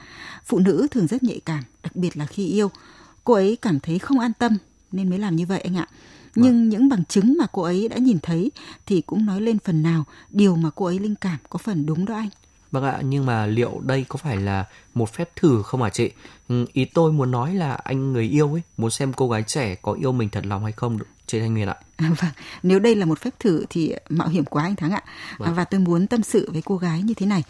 Phụ 0.46 0.60
nữ 0.60 0.88
thường 0.92 1.08
rất 1.08 1.24
nhạy 1.24 1.42
cảm, 1.46 1.64
đặc 1.84 1.96
biệt 1.96 2.18
là 2.18 2.26
khi 2.26 2.48
yêu. 2.48 2.72
Cô 3.24 3.34
ấy 3.34 3.58
cảm 3.62 3.80
thấy 3.80 4.00
không 4.00 4.20
an 4.20 4.32
tâm 4.40 4.58
nên 4.92 5.10
mới 5.10 5.20
làm 5.20 5.36
như 5.36 5.46
vậy 5.46 5.62
anh 5.62 5.78
ạ. 5.78 5.88
Nhưng 6.36 6.70
những 6.70 6.90
bằng 6.90 7.06
chứng 7.06 7.38
mà 7.38 7.46
cô 7.52 7.62
ấy 7.62 7.88
đã 7.88 7.98
nhìn 7.98 8.20
thấy 8.20 8.52
thì 8.86 9.02
cũng 9.02 9.26
nói 9.26 9.42
lên 9.42 9.60
phần 9.60 9.84
nào 9.84 10.06
điều 10.30 10.56
mà 10.56 10.70
cô 10.76 10.86
ấy 10.86 11.00
linh 11.00 11.16
cảm 11.16 11.38
có 11.50 11.58
phần 11.58 11.86
đúng 11.86 12.06
đó 12.06 12.16
anh. 12.16 12.30
Vâng 12.72 12.84
ạ, 12.84 13.02
nhưng 13.04 13.26
mà 13.26 13.46
liệu 13.46 13.82
đây 13.86 14.06
có 14.10 14.18
phải 14.18 14.38
là 14.38 14.66
một 14.94 15.14
phép 15.14 15.36
thử 15.36 15.62
không 15.64 15.84
hả 15.84 15.90
chị? 15.90 16.12
Ừ, 16.50 16.66
ý 16.74 16.86
tôi 16.86 17.12
muốn 17.12 17.32
nói 17.32 17.54
là 17.54 17.74
anh 17.74 18.14
người 18.14 18.26
yêu 18.26 18.54
ấy 18.54 18.62
muốn 18.78 18.92
xem 18.92 19.14
cô 19.14 19.30
gái 19.30 19.44
trẻ 19.48 19.76
có 19.76 19.94
yêu 19.94 20.12
mình 20.12 20.30
thật 20.30 20.46
lòng 20.46 20.64
hay 20.64 20.72
không 20.72 21.00
chị 21.28 21.40
Thanh 21.40 21.54
Nguyên 21.54 21.68
ạ. 21.68 21.76
À, 21.96 22.12
vâng, 22.22 22.32
nếu 22.64 22.80
đây 22.80 22.96
là 22.96 23.06
một 23.06 23.20
phép 23.20 23.40
thử 23.40 23.66
thì 23.70 23.94
mạo 24.10 24.28
hiểm 24.28 24.46
quá 24.46 24.64
anh 24.64 24.76
Thắng 24.76 24.92
ạ. 24.92 25.04
Vâng. 25.38 25.50
À, 25.50 25.54
và 25.54 25.64
tôi 25.64 25.80
muốn 25.80 26.08
tâm 26.08 26.24
sự 26.24 26.50
với 26.52 26.62
cô 26.66 26.78
gái 26.78 27.02
như 27.02 27.14
thế 27.14 27.26
này. 27.26 27.44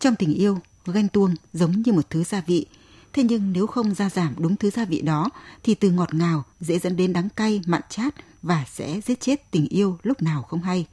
Trong 0.00 0.16
tình 0.16 0.34
yêu, 0.34 0.58
ghen 0.86 1.08
tuông 1.08 1.34
giống 1.52 1.82
như 1.82 1.92
một 1.92 2.10
thứ 2.10 2.24
gia 2.24 2.40
vị. 2.40 2.66
Thế 3.14 3.22
nhưng 3.22 3.52
nếu 3.52 3.66
không 3.66 3.94
gia 3.94 4.10
giảm 4.10 4.34
đúng 4.38 4.56
thứ 4.56 4.70
gia 4.70 4.84
vị 4.84 5.00
đó 5.02 5.30
thì 5.62 5.74
từ 5.74 5.90
ngọt 5.90 6.14
ngào 6.14 6.44
dễ 6.60 6.78
dẫn 6.78 6.96
đến 6.96 7.12
đắng 7.12 7.28
cay, 7.28 7.60
mặn 7.66 7.82
chát 7.88 8.14
và 8.42 8.64
sẽ 8.70 9.00
giết 9.00 9.20
chết 9.20 9.50
tình 9.50 9.68
yêu 9.68 9.98
lúc 10.02 10.22
nào 10.22 10.42
không 10.42 10.62
hay. 10.62 10.86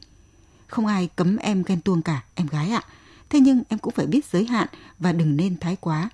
Không 0.68 0.86
ai 0.86 1.10
cấm 1.16 1.38
em 1.38 1.64
ghen 1.64 1.82
tuông 1.82 2.02
cả, 2.02 2.24
em 2.36 2.48
gái 2.48 2.72
ạ. 2.72 2.84
Thế 3.30 3.40
nhưng 3.40 3.64
em 3.70 3.80
cũng 3.80 3.94
phải 3.94 4.06
biết 4.06 4.26
giới 4.32 4.46
hạn 4.46 4.68
và 5.00 5.12
đừng 5.12 5.38
nên 5.38 5.60
thái 5.60 5.76
quá. 5.76 6.10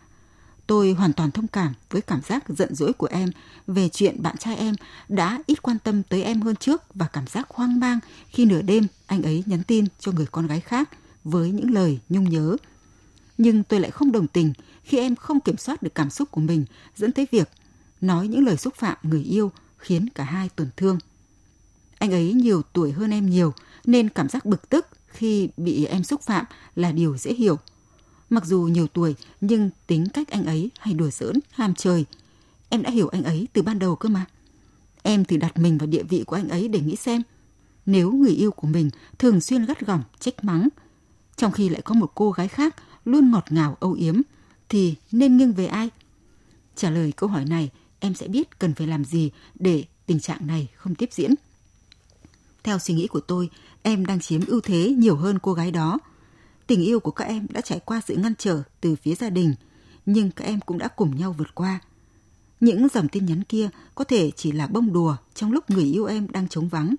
Tôi 0.67 0.91
hoàn 0.91 1.13
toàn 1.13 1.31
thông 1.31 1.47
cảm 1.47 1.73
với 1.89 2.01
cảm 2.01 2.21
giác 2.21 2.43
giận 2.49 2.75
dỗi 2.75 2.93
của 2.93 3.07
em 3.11 3.29
về 3.67 3.89
chuyện 3.89 4.21
bạn 4.21 4.37
trai 4.37 4.55
em 4.55 4.75
đã 5.07 5.39
ít 5.45 5.61
quan 5.61 5.79
tâm 5.79 6.03
tới 6.03 6.23
em 6.23 6.41
hơn 6.41 6.55
trước 6.55 6.83
và 6.93 7.07
cảm 7.07 7.27
giác 7.27 7.47
hoang 7.49 7.79
mang 7.79 7.99
khi 8.29 8.45
nửa 8.45 8.61
đêm 8.61 8.87
anh 9.07 9.23
ấy 9.23 9.43
nhắn 9.45 9.63
tin 9.63 9.85
cho 9.99 10.11
người 10.11 10.25
con 10.31 10.47
gái 10.47 10.59
khác 10.59 10.89
với 11.23 11.51
những 11.51 11.71
lời 11.71 11.99
nhung 12.09 12.29
nhớ. 12.29 12.57
Nhưng 13.37 13.63
tôi 13.63 13.79
lại 13.79 13.91
không 13.91 14.11
đồng 14.11 14.27
tình 14.27 14.53
khi 14.83 14.97
em 14.97 15.15
không 15.15 15.39
kiểm 15.39 15.57
soát 15.57 15.83
được 15.83 15.95
cảm 15.95 16.09
xúc 16.09 16.31
của 16.31 16.41
mình 16.41 16.65
dẫn 16.95 17.11
tới 17.11 17.27
việc 17.31 17.49
nói 18.01 18.27
những 18.27 18.45
lời 18.45 18.57
xúc 18.57 18.75
phạm 18.75 18.97
người 19.03 19.23
yêu 19.23 19.51
khiến 19.77 20.09
cả 20.15 20.23
hai 20.23 20.49
tổn 20.49 20.67
thương. 20.77 20.97
Anh 21.97 22.11
ấy 22.11 22.33
nhiều 22.33 22.61
tuổi 22.73 22.91
hơn 22.91 23.11
em 23.11 23.29
nhiều 23.29 23.53
nên 23.85 24.09
cảm 24.09 24.29
giác 24.29 24.45
bực 24.45 24.69
tức 24.69 24.87
khi 25.07 25.49
bị 25.57 25.85
em 25.85 26.03
xúc 26.03 26.21
phạm 26.21 26.45
là 26.75 26.91
điều 26.91 27.17
dễ 27.17 27.33
hiểu. 27.33 27.57
Mặc 28.29 28.45
dù 28.45 28.61
nhiều 28.61 28.87
tuổi 28.87 29.15
nhưng 29.41 29.69
tính 29.87 30.07
cách 30.13 30.27
anh 30.29 30.45
ấy 30.45 30.71
hay 30.79 30.93
đùa 30.93 31.09
giỡn, 31.09 31.39
ham 31.51 31.75
chơi. 31.75 32.05
Em 32.69 32.81
đã 32.81 32.89
hiểu 32.89 33.07
anh 33.07 33.23
ấy 33.23 33.47
từ 33.53 33.61
ban 33.61 33.79
đầu 33.79 33.95
cơ 33.95 34.09
mà. 34.09 34.25
Em 35.03 35.25
thử 35.25 35.37
đặt 35.37 35.57
mình 35.57 35.77
vào 35.77 35.87
địa 35.87 36.03
vị 36.03 36.23
của 36.27 36.35
anh 36.35 36.49
ấy 36.49 36.67
để 36.67 36.79
nghĩ 36.79 36.95
xem. 36.95 37.21
Nếu 37.85 38.11
người 38.11 38.31
yêu 38.31 38.51
của 38.51 38.67
mình 38.67 38.89
thường 39.19 39.41
xuyên 39.41 39.65
gắt 39.65 39.79
gỏng, 39.79 40.03
trách 40.19 40.43
mắng, 40.43 40.69
trong 41.35 41.51
khi 41.51 41.69
lại 41.69 41.81
có 41.81 41.95
một 41.95 42.11
cô 42.15 42.31
gái 42.31 42.47
khác 42.47 42.75
luôn 43.07 43.31
ngọt 43.31 43.45
ngào 43.49 43.77
âu 43.79 43.93
yếm, 43.93 44.21
thì 44.69 44.95
nên 45.11 45.37
nghiêng 45.37 45.53
về 45.53 45.65
ai? 45.65 45.89
Trả 46.75 46.89
lời 46.89 47.13
câu 47.15 47.29
hỏi 47.29 47.45
này, 47.45 47.69
em 47.99 48.15
sẽ 48.15 48.27
biết 48.27 48.59
cần 48.59 48.73
phải 48.73 48.87
làm 48.87 49.05
gì 49.05 49.31
để 49.55 49.83
tình 50.05 50.19
trạng 50.19 50.47
này 50.47 50.67
không 50.75 50.95
tiếp 50.95 51.09
diễn. 51.11 51.33
Theo 52.63 52.79
suy 52.79 52.93
nghĩ 52.93 53.07
của 53.07 53.19
tôi, 53.19 53.49
em 53.83 54.05
đang 54.05 54.19
chiếm 54.19 54.45
ưu 54.45 54.61
thế 54.61 54.95
nhiều 54.97 55.15
hơn 55.15 55.39
cô 55.39 55.53
gái 55.53 55.71
đó. 55.71 55.99
Tình 56.67 56.81
yêu 56.81 56.99
của 56.99 57.11
các 57.11 57.25
em 57.25 57.47
đã 57.49 57.61
trải 57.61 57.79
qua 57.79 58.01
sự 58.05 58.15
ngăn 58.15 58.33
trở 58.35 58.63
từ 58.81 58.95
phía 58.95 59.15
gia 59.15 59.29
đình, 59.29 59.55
nhưng 60.05 60.31
các 60.31 60.45
em 60.45 60.59
cũng 60.59 60.77
đã 60.77 60.87
cùng 60.87 61.15
nhau 61.15 61.35
vượt 61.37 61.55
qua. 61.55 61.79
Những 62.59 62.87
dòng 62.93 63.07
tin 63.07 63.25
nhắn 63.25 63.43
kia 63.43 63.69
có 63.95 64.03
thể 64.03 64.31
chỉ 64.31 64.51
là 64.51 64.67
bông 64.67 64.93
đùa 64.93 65.15
trong 65.33 65.51
lúc 65.51 65.69
người 65.69 65.83
yêu 65.83 66.05
em 66.05 66.27
đang 66.31 66.47
trống 66.47 66.67
vắng. 66.67 66.95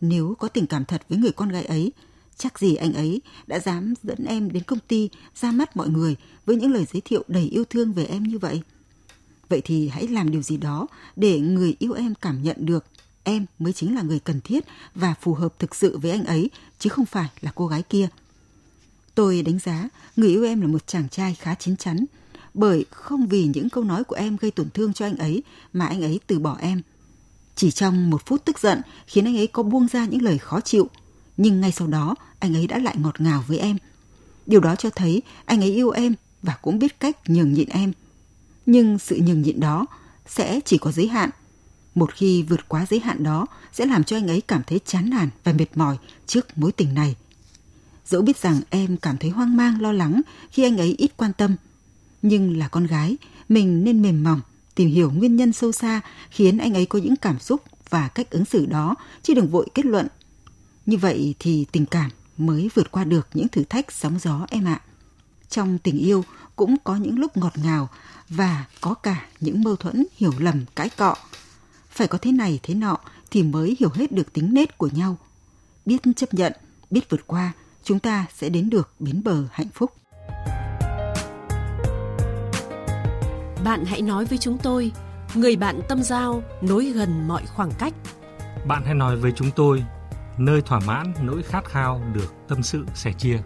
Nếu 0.00 0.34
có 0.38 0.48
tình 0.48 0.66
cảm 0.66 0.84
thật 0.84 1.02
với 1.08 1.18
người 1.18 1.32
con 1.32 1.48
gái 1.48 1.64
ấy, 1.64 1.92
chắc 2.40 2.58
gì 2.58 2.74
anh 2.74 2.92
ấy 2.92 3.20
đã 3.46 3.58
dám 3.58 3.94
dẫn 4.02 4.24
em 4.24 4.52
đến 4.52 4.62
công 4.62 4.78
ty 4.88 5.08
ra 5.40 5.50
mắt 5.50 5.76
mọi 5.76 5.88
người 5.88 6.16
với 6.46 6.56
những 6.56 6.72
lời 6.72 6.86
giới 6.92 7.00
thiệu 7.00 7.24
đầy 7.28 7.42
yêu 7.42 7.64
thương 7.64 7.92
về 7.92 8.04
em 8.04 8.22
như 8.22 8.38
vậy. 8.38 8.62
Vậy 9.48 9.60
thì 9.64 9.88
hãy 9.88 10.08
làm 10.08 10.30
điều 10.30 10.42
gì 10.42 10.56
đó 10.56 10.86
để 11.16 11.40
người 11.40 11.76
yêu 11.78 11.92
em 11.92 12.14
cảm 12.14 12.42
nhận 12.42 12.56
được 12.60 12.84
em 13.22 13.46
mới 13.58 13.72
chính 13.72 13.94
là 13.94 14.02
người 14.02 14.18
cần 14.18 14.40
thiết 14.40 14.64
và 14.94 15.14
phù 15.20 15.34
hợp 15.34 15.58
thực 15.58 15.74
sự 15.74 15.98
với 15.98 16.10
anh 16.10 16.24
ấy, 16.24 16.50
chứ 16.78 16.90
không 16.90 17.06
phải 17.06 17.28
là 17.40 17.52
cô 17.54 17.66
gái 17.66 17.82
kia. 17.82 18.08
Tôi 19.14 19.42
đánh 19.42 19.58
giá 19.58 19.88
người 20.16 20.28
yêu 20.28 20.44
em 20.44 20.60
là 20.60 20.66
một 20.66 20.86
chàng 20.86 21.08
trai 21.08 21.34
khá 21.34 21.54
chín 21.54 21.76
chắn, 21.76 22.04
bởi 22.54 22.84
không 22.90 23.26
vì 23.26 23.50
những 23.54 23.70
câu 23.70 23.84
nói 23.84 24.04
của 24.04 24.16
em 24.16 24.36
gây 24.36 24.50
tổn 24.50 24.70
thương 24.70 24.92
cho 24.92 25.06
anh 25.06 25.16
ấy 25.16 25.42
mà 25.72 25.86
anh 25.86 26.02
ấy 26.02 26.20
từ 26.26 26.38
bỏ 26.38 26.56
em. 26.60 26.82
Chỉ 27.54 27.70
trong 27.70 28.10
một 28.10 28.26
phút 28.26 28.44
tức 28.44 28.58
giận 28.58 28.80
khiến 29.06 29.24
anh 29.24 29.36
ấy 29.36 29.46
có 29.46 29.62
buông 29.62 29.88
ra 29.88 30.06
những 30.06 30.22
lời 30.22 30.38
khó 30.38 30.60
chịu, 30.60 30.88
nhưng 31.42 31.60
ngay 31.60 31.72
sau 31.72 31.88
đó 31.88 32.14
anh 32.38 32.56
ấy 32.56 32.66
đã 32.66 32.78
lại 32.78 32.94
ngọt 32.98 33.20
ngào 33.20 33.44
với 33.46 33.58
em. 33.58 33.76
Điều 34.46 34.60
đó 34.60 34.76
cho 34.76 34.90
thấy 34.90 35.22
anh 35.44 35.60
ấy 35.60 35.74
yêu 35.74 35.90
em 35.90 36.14
và 36.42 36.58
cũng 36.62 36.78
biết 36.78 37.00
cách 37.00 37.16
nhường 37.30 37.54
nhịn 37.54 37.68
em. 37.68 37.92
Nhưng 38.66 38.98
sự 38.98 39.20
nhường 39.26 39.42
nhịn 39.42 39.60
đó 39.60 39.86
sẽ 40.26 40.60
chỉ 40.64 40.78
có 40.78 40.92
giới 40.92 41.08
hạn. 41.08 41.30
Một 41.94 42.14
khi 42.14 42.42
vượt 42.42 42.68
quá 42.68 42.86
giới 42.90 43.00
hạn 43.00 43.22
đó 43.22 43.46
sẽ 43.72 43.86
làm 43.86 44.04
cho 44.04 44.16
anh 44.16 44.28
ấy 44.28 44.40
cảm 44.40 44.62
thấy 44.66 44.80
chán 44.86 45.10
nản 45.10 45.28
và 45.44 45.52
mệt 45.52 45.66
mỏi 45.74 45.96
trước 46.26 46.58
mối 46.58 46.72
tình 46.72 46.94
này. 46.94 47.16
Dẫu 48.06 48.22
biết 48.22 48.42
rằng 48.42 48.60
em 48.70 48.96
cảm 48.96 49.16
thấy 49.18 49.30
hoang 49.30 49.56
mang 49.56 49.80
lo 49.80 49.92
lắng 49.92 50.20
khi 50.50 50.62
anh 50.62 50.78
ấy 50.78 50.94
ít 50.98 51.10
quan 51.16 51.32
tâm, 51.32 51.56
nhưng 52.22 52.58
là 52.58 52.68
con 52.68 52.86
gái, 52.86 53.16
mình 53.48 53.84
nên 53.84 54.02
mềm 54.02 54.24
mỏng, 54.24 54.40
tìm 54.74 54.88
hiểu 54.88 55.10
nguyên 55.10 55.36
nhân 55.36 55.52
sâu 55.52 55.72
xa 55.72 56.00
khiến 56.30 56.58
anh 56.58 56.74
ấy 56.74 56.86
có 56.86 56.98
những 56.98 57.16
cảm 57.16 57.38
xúc 57.38 57.62
và 57.90 58.08
cách 58.08 58.30
ứng 58.30 58.44
xử 58.44 58.66
đó, 58.66 58.94
chứ 59.22 59.34
đừng 59.34 59.48
vội 59.48 59.66
kết 59.74 59.86
luận. 59.86 60.06
Như 60.90 60.96
vậy 60.96 61.34
thì 61.38 61.66
tình 61.72 61.86
cảm 61.86 62.10
mới 62.38 62.70
vượt 62.74 62.90
qua 62.90 63.04
được 63.04 63.28
những 63.34 63.48
thử 63.48 63.64
thách 63.64 63.92
sóng 63.92 64.18
gió 64.18 64.46
em 64.50 64.64
ạ. 64.64 64.80
Trong 65.48 65.78
tình 65.78 65.98
yêu 65.98 66.24
cũng 66.56 66.76
có 66.84 66.96
những 66.96 67.18
lúc 67.18 67.36
ngọt 67.36 67.52
ngào 67.64 67.88
và 68.28 68.64
có 68.80 68.94
cả 68.94 69.26
những 69.40 69.62
mâu 69.62 69.76
thuẫn 69.76 70.06
hiểu 70.16 70.32
lầm 70.38 70.64
cãi 70.76 70.88
cọ. 70.96 71.14
Phải 71.90 72.08
có 72.08 72.18
thế 72.18 72.32
này 72.32 72.60
thế 72.62 72.74
nọ 72.74 72.96
thì 73.30 73.42
mới 73.42 73.76
hiểu 73.80 73.90
hết 73.94 74.12
được 74.12 74.32
tính 74.32 74.54
nết 74.54 74.78
của 74.78 74.88
nhau. 74.92 75.16
Biết 75.86 76.02
chấp 76.16 76.34
nhận, 76.34 76.52
biết 76.90 77.10
vượt 77.10 77.26
qua, 77.26 77.52
chúng 77.84 77.98
ta 77.98 78.26
sẽ 78.34 78.48
đến 78.48 78.70
được 78.70 78.90
bến 78.98 79.22
bờ 79.24 79.44
hạnh 79.52 79.68
phúc. 79.74 79.92
Bạn 83.64 83.84
hãy 83.86 84.02
nói 84.02 84.24
với 84.24 84.38
chúng 84.38 84.58
tôi, 84.58 84.92
người 85.34 85.56
bạn 85.56 85.80
tâm 85.88 86.02
giao 86.02 86.42
nối 86.62 86.84
gần 86.84 87.28
mọi 87.28 87.46
khoảng 87.46 87.70
cách. 87.78 87.94
Bạn 88.66 88.82
hãy 88.84 88.94
nói 88.94 89.16
với 89.16 89.32
chúng 89.36 89.50
tôi, 89.56 89.84
nơi 90.40 90.62
thỏa 90.62 90.80
mãn 90.80 91.14
nỗi 91.22 91.42
khát 91.42 91.64
khao 91.64 92.02
được 92.12 92.34
tâm 92.48 92.62
sự 92.62 92.84
sẻ 92.94 93.12
chia. 93.18 93.38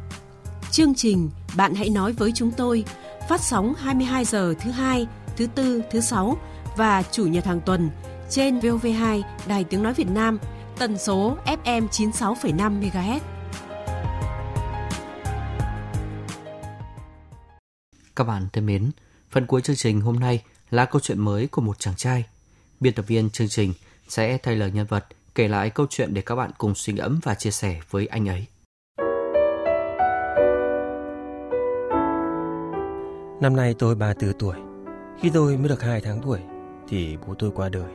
Chương 0.70 0.94
trình 0.94 1.30
Bạn 1.56 1.74
hãy 1.74 1.90
nói 1.90 2.12
với 2.12 2.32
chúng 2.34 2.50
tôi 2.56 2.84
phát 3.28 3.40
sóng 3.40 3.74
22 3.74 4.24
giờ 4.24 4.54
thứ 4.60 4.70
hai, 4.70 5.06
thứ 5.36 5.46
tư, 5.46 5.82
thứ 5.90 6.00
sáu 6.00 6.36
và 6.76 7.02
chủ 7.02 7.26
nhật 7.26 7.44
hàng 7.44 7.60
tuần 7.60 7.90
trên 8.30 8.58
VOV2 8.58 9.22
Đài 9.46 9.64
Tiếng 9.64 9.82
nói 9.82 9.94
Việt 9.94 10.08
Nam, 10.08 10.38
tần 10.78 10.98
số 10.98 11.36
FM 11.46 11.88
96,5 11.88 12.80
MHz. 12.80 13.20
Các 18.16 18.24
bạn 18.24 18.48
thân 18.52 18.66
mến, 18.66 18.90
phần 19.30 19.46
cuối 19.46 19.62
chương 19.62 19.76
trình 19.76 20.00
hôm 20.00 20.20
nay 20.20 20.42
là 20.70 20.84
câu 20.84 21.00
chuyện 21.00 21.20
mới 21.20 21.46
của 21.46 21.62
một 21.62 21.78
chàng 21.78 21.96
trai. 21.96 22.24
Biên 22.80 22.94
tập 22.94 23.04
viên 23.08 23.30
chương 23.30 23.48
trình 23.48 23.72
sẽ 24.08 24.38
thay 24.38 24.56
lời 24.56 24.70
nhân 24.70 24.86
vật 24.86 25.04
kể 25.34 25.48
lại 25.48 25.70
câu 25.70 25.86
chuyện 25.90 26.14
để 26.14 26.22
các 26.22 26.34
bạn 26.34 26.50
cùng 26.58 26.74
suy 26.74 26.92
ngẫm 26.92 27.20
và 27.22 27.34
chia 27.34 27.50
sẻ 27.50 27.80
với 27.90 28.06
anh 28.06 28.28
ấy. 28.28 28.46
Năm 33.40 33.56
nay 33.56 33.74
tôi 33.78 33.94
34 33.94 34.38
tuổi. 34.38 34.56
Khi 35.20 35.30
tôi 35.34 35.56
mới 35.56 35.68
được 35.68 35.82
2 35.82 36.00
tháng 36.00 36.20
tuổi 36.22 36.40
thì 36.88 37.16
bố 37.26 37.34
tôi 37.34 37.50
qua 37.54 37.68
đời. 37.68 37.92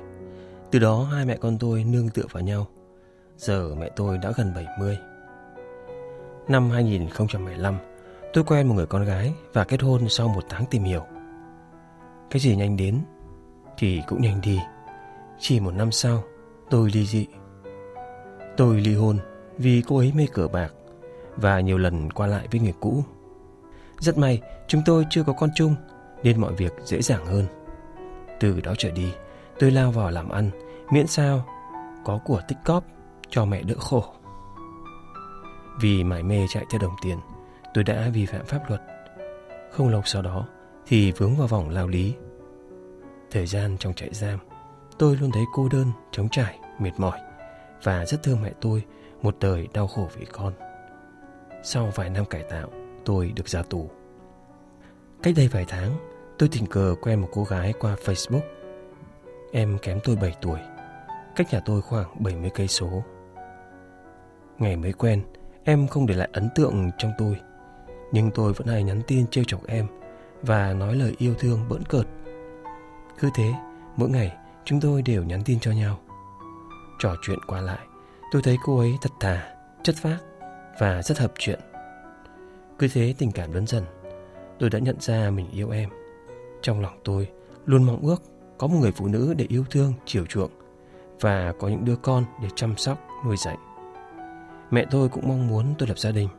Từ 0.71 0.79
đó 0.79 1.07
hai 1.13 1.25
mẹ 1.25 1.37
con 1.37 1.57
tôi 1.59 1.83
nương 1.83 2.09
tựa 2.09 2.25
vào 2.31 2.43
nhau. 2.43 2.67
Giờ 3.37 3.75
mẹ 3.75 3.89
tôi 3.95 4.17
đã 4.17 4.31
gần 4.37 4.53
70. 4.55 4.97
Năm 6.47 6.69
2015, 6.69 7.77
tôi 8.33 8.43
quen 8.43 8.67
một 8.67 8.75
người 8.75 8.85
con 8.85 9.05
gái 9.05 9.33
và 9.53 9.63
kết 9.63 9.81
hôn 9.81 10.09
sau 10.09 10.27
một 10.27 10.43
tháng 10.49 10.65
tìm 10.65 10.83
hiểu. 10.83 11.05
Cái 12.29 12.39
gì 12.39 12.55
nhanh 12.55 12.77
đến 12.77 12.99
thì 13.77 14.01
cũng 14.07 14.21
nhanh 14.21 14.41
đi. 14.41 14.59
Chỉ 15.39 15.59
một 15.59 15.71
năm 15.71 15.91
sau, 15.91 16.23
tôi 16.69 16.89
ly 16.93 17.05
dị. 17.05 17.27
Tôi 18.57 18.81
ly 18.81 18.95
hôn 18.95 19.17
vì 19.57 19.83
cô 19.87 19.97
ấy 19.97 20.11
mê 20.15 20.27
cờ 20.33 20.47
bạc 20.47 20.73
và 21.35 21.59
nhiều 21.59 21.77
lần 21.77 22.11
qua 22.11 22.27
lại 22.27 22.47
với 22.51 22.61
người 22.61 22.73
cũ. 22.79 23.03
Rất 23.99 24.17
may, 24.17 24.41
chúng 24.67 24.81
tôi 24.85 25.05
chưa 25.09 25.23
có 25.23 25.33
con 25.33 25.49
chung 25.55 25.75
nên 26.23 26.41
mọi 26.41 26.53
việc 26.53 26.73
dễ 26.83 27.01
dàng 27.01 27.25
hơn. 27.25 27.45
Từ 28.39 28.61
đó 28.61 28.73
trở 28.77 28.91
đi, 28.91 29.13
tôi 29.59 29.71
lao 29.71 29.91
vào 29.91 30.11
làm 30.11 30.29
ăn, 30.29 30.49
miễn 30.91 31.07
sao 31.07 31.45
có 32.05 32.19
của 32.25 32.41
tích 32.47 32.57
cóp 32.65 32.83
cho 33.29 33.45
mẹ 33.45 33.63
đỡ 33.63 33.75
khổ. 33.79 34.03
Vì 35.81 36.03
mải 36.03 36.23
mê 36.23 36.45
chạy 36.49 36.65
theo 36.69 36.81
đồng 36.81 36.95
tiền, 37.01 37.17
tôi 37.73 37.83
đã 37.83 38.09
vi 38.13 38.25
phạm 38.25 38.45
pháp 38.45 38.69
luật. 38.69 38.81
Không 39.71 39.89
lâu 39.89 40.01
sau 40.05 40.21
đó 40.21 40.47
thì 40.87 41.11
vướng 41.11 41.35
vào 41.35 41.47
vòng 41.47 41.69
lao 41.69 41.87
lý. 41.87 42.15
Thời 43.31 43.45
gian 43.45 43.77
trong 43.79 43.93
trại 43.93 44.13
giam, 44.13 44.39
tôi 44.97 45.15
luôn 45.15 45.31
thấy 45.31 45.43
cô 45.53 45.69
đơn, 45.69 45.91
trống 46.11 46.29
trải, 46.29 46.58
mệt 46.81 46.91
mỏi 46.97 47.19
và 47.83 48.05
rất 48.05 48.23
thương 48.23 48.41
mẹ 48.41 48.51
tôi 48.61 48.83
một 49.21 49.35
đời 49.39 49.67
đau 49.73 49.87
khổ 49.87 50.09
vì 50.17 50.25
con. 50.25 50.53
Sau 51.63 51.91
vài 51.95 52.09
năm 52.09 52.25
cải 52.25 52.43
tạo, 52.43 52.69
tôi 53.05 53.31
được 53.35 53.49
ra 53.49 53.61
tù. 53.61 53.89
Cách 55.23 55.33
đây 55.37 55.47
vài 55.47 55.65
tháng, 55.67 55.91
tôi 56.37 56.49
tình 56.51 56.65
cờ 56.65 56.95
quen 57.01 57.21
một 57.21 57.29
cô 57.31 57.43
gái 57.43 57.73
qua 57.79 57.95
Facebook. 58.05 58.41
Em 59.51 59.77
kém 59.81 59.99
tôi 60.03 60.15
7 60.15 60.35
tuổi, 60.41 60.59
cách 61.35 61.47
nhà 61.53 61.59
tôi 61.65 61.81
khoảng 61.81 62.23
70 62.23 62.51
cây 62.55 62.67
số. 62.67 63.03
Ngày 64.57 64.75
mới 64.75 64.93
quen, 64.93 65.23
em 65.63 65.87
không 65.87 66.05
để 66.05 66.15
lại 66.15 66.29
ấn 66.33 66.49
tượng 66.55 66.91
trong 66.97 67.11
tôi, 67.17 67.37
nhưng 68.11 68.31
tôi 68.31 68.53
vẫn 68.53 68.67
hay 68.67 68.83
nhắn 68.83 69.01
tin 69.07 69.27
trêu 69.27 69.43
chọc 69.47 69.67
em 69.67 69.87
và 70.41 70.73
nói 70.73 70.95
lời 70.95 71.15
yêu 71.17 71.33
thương 71.39 71.69
bỡn 71.69 71.83
cợt. 71.83 72.05
Cứ 73.19 73.29
thế, 73.35 73.53
mỗi 73.95 74.09
ngày 74.09 74.37
chúng 74.65 74.81
tôi 74.81 75.01
đều 75.01 75.23
nhắn 75.23 75.41
tin 75.45 75.59
cho 75.59 75.71
nhau. 75.71 75.99
Trò 76.99 77.15
chuyện 77.21 77.39
qua 77.47 77.61
lại, 77.61 77.87
tôi 78.31 78.41
thấy 78.41 78.57
cô 78.63 78.79
ấy 78.79 78.97
thật 79.01 79.11
thà, 79.19 79.55
chất 79.83 79.95
phác 79.95 80.17
và 80.79 81.01
rất 81.01 81.19
hợp 81.19 81.33
chuyện. 81.37 81.59
Cứ 82.79 82.87
thế 82.93 83.13
tình 83.17 83.31
cảm 83.31 83.51
lớn 83.51 83.67
dần, 83.67 83.83
tôi 84.59 84.69
đã 84.69 84.79
nhận 84.79 84.95
ra 84.99 85.29
mình 85.29 85.51
yêu 85.51 85.69
em. 85.69 85.89
Trong 86.61 86.81
lòng 86.81 86.99
tôi 87.03 87.29
luôn 87.65 87.83
mong 87.83 88.05
ước 88.05 88.23
có 88.57 88.67
một 88.67 88.77
người 88.81 88.91
phụ 88.91 89.07
nữ 89.07 89.33
để 89.37 89.45
yêu 89.49 89.65
thương, 89.69 89.93
chiều 90.05 90.25
chuộng 90.25 90.51
và 91.19 91.53
có 91.59 91.67
những 91.67 91.85
đứa 91.85 91.95
con 91.95 92.25
để 92.41 92.47
chăm 92.55 92.77
sóc, 92.77 92.97
nuôi 93.25 93.37
dạy. 93.37 93.57
Mẹ 94.71 94.85
tôi 94.91 95.09
cũng 95.09 95.27
mong 95.27 95.47
muốn 95.47 95.73
tôi 95.77 95.87
lập 95.87 95.99
gia 95.99 96.11
đình, 96.11 96.29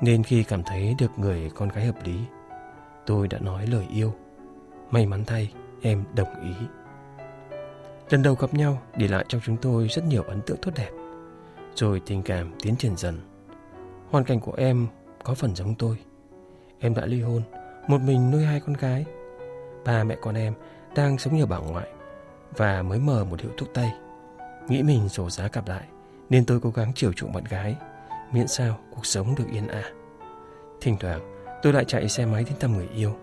nên 0.00 0.22
khi 0.22 0.42
cảm 0.42 0.62
thấy 0.62 0.94
được 0.98 1.18
người 1.18 1.50
con 1.54 1.68
gái 1.68 1.86
hợp 1.86 1.96
lý, 2.04 2.20
tôi 3.06 3.28
đã 3.28 3.38
nói 3.38 3.66
lời 3.66 3.86
yêu. 3.90 4.14
May 4.90 5.06
mắn 5.06 5.24
thay, 5.26 5.52
em 5.82 6.04
đồng 6.14 6.42
ý. 6.42 6.66
Lần 8.10 8.22
đầu 8.22 8.34
gặp 8.34 8.54
nhau 8.54 8.82
để 8.96 9.08
lại 9.08 9.24
trong 9.28 9.40
chúng 9.44 9.56
tôi 9.56 9.88
rất 9.88 10.04
nhiều 10.04 10.22
ấn 10.22 10.40
tượng 10.42 10.56
tốt 10.62 10.70
đẹp. 10.76 10.90
Rồi 11.74 12.02
tình 12.06 12.22
cảm 12.22 12.52
tiến 12.62 12.76
triển 12.76 12.96
dần. 12.96 13.20
Hoàn 14.10 14.24
cảnh 14.24 14.40
của 14.40 14.54
em 14.56 14.86
có 15.24 15.34
phần 15.34 15.56
giống 15.56 15.74
tôi. 15.74 15.96
Em 16.78 16.94
đã 16.94 17.06
ly 17.06 17.20
hôn, 17.20 17.42
một 17.88 18.00
mình 18.00 18.30
nuôi 18.30 18.44
hai 18.44 18.60
con 18.60 18.74
gái. 18.74 19.04
Ba 19.84 20.04
mẹ 20.04 20.16
con 20.22 20.34
em 20.34 20.54
đang 20.94 21.18
sống 21.18 21.36
nhờ 21.36 21.46
bà 21.46 21.58
ngoại 21.58 21.88
và 22.56 22.82
mới 22.82 22.98
mở 22.98 23.24
một 23.24 23.40
hiệu 23.40 23.50
thuốc 23.56 23.68
tây. 23.74 23.90
Nghĩ 24.68 24.82
mình 24.82 25.08
sổ 25.08 25.30
giá 25.30 25.48
cặp 25.48 25.68
lại 25.68 25.84
nên 26.30 26.44
tôi 26.44 26.60
cố 26.60 26.70
gắng 26.70 26.92
chiều 26.94 27.12
chuộng 27.12 27.32
bạn 27.32 27.44
gái, 27.50 27.76
miễn 28.32 28.48
sao 28.48 28.78
cuộc 28.94 29.06
sống 29.06 29.34
được 29.34 29.46
yên 29.52 29.68
ả. 29.68 29.84
Thỉnh 30.80 30.96
thoảng 31.00 31.20
tôi 31.62 31.72
lại 31.72 31.84
chạy 31.84 32.08
xe 32.08 32.26
máy 32.26 32.44
đến 32.44 32.54
thăm 32.60 32.76
người 32.76 32.88
yêu. 32.94 33.16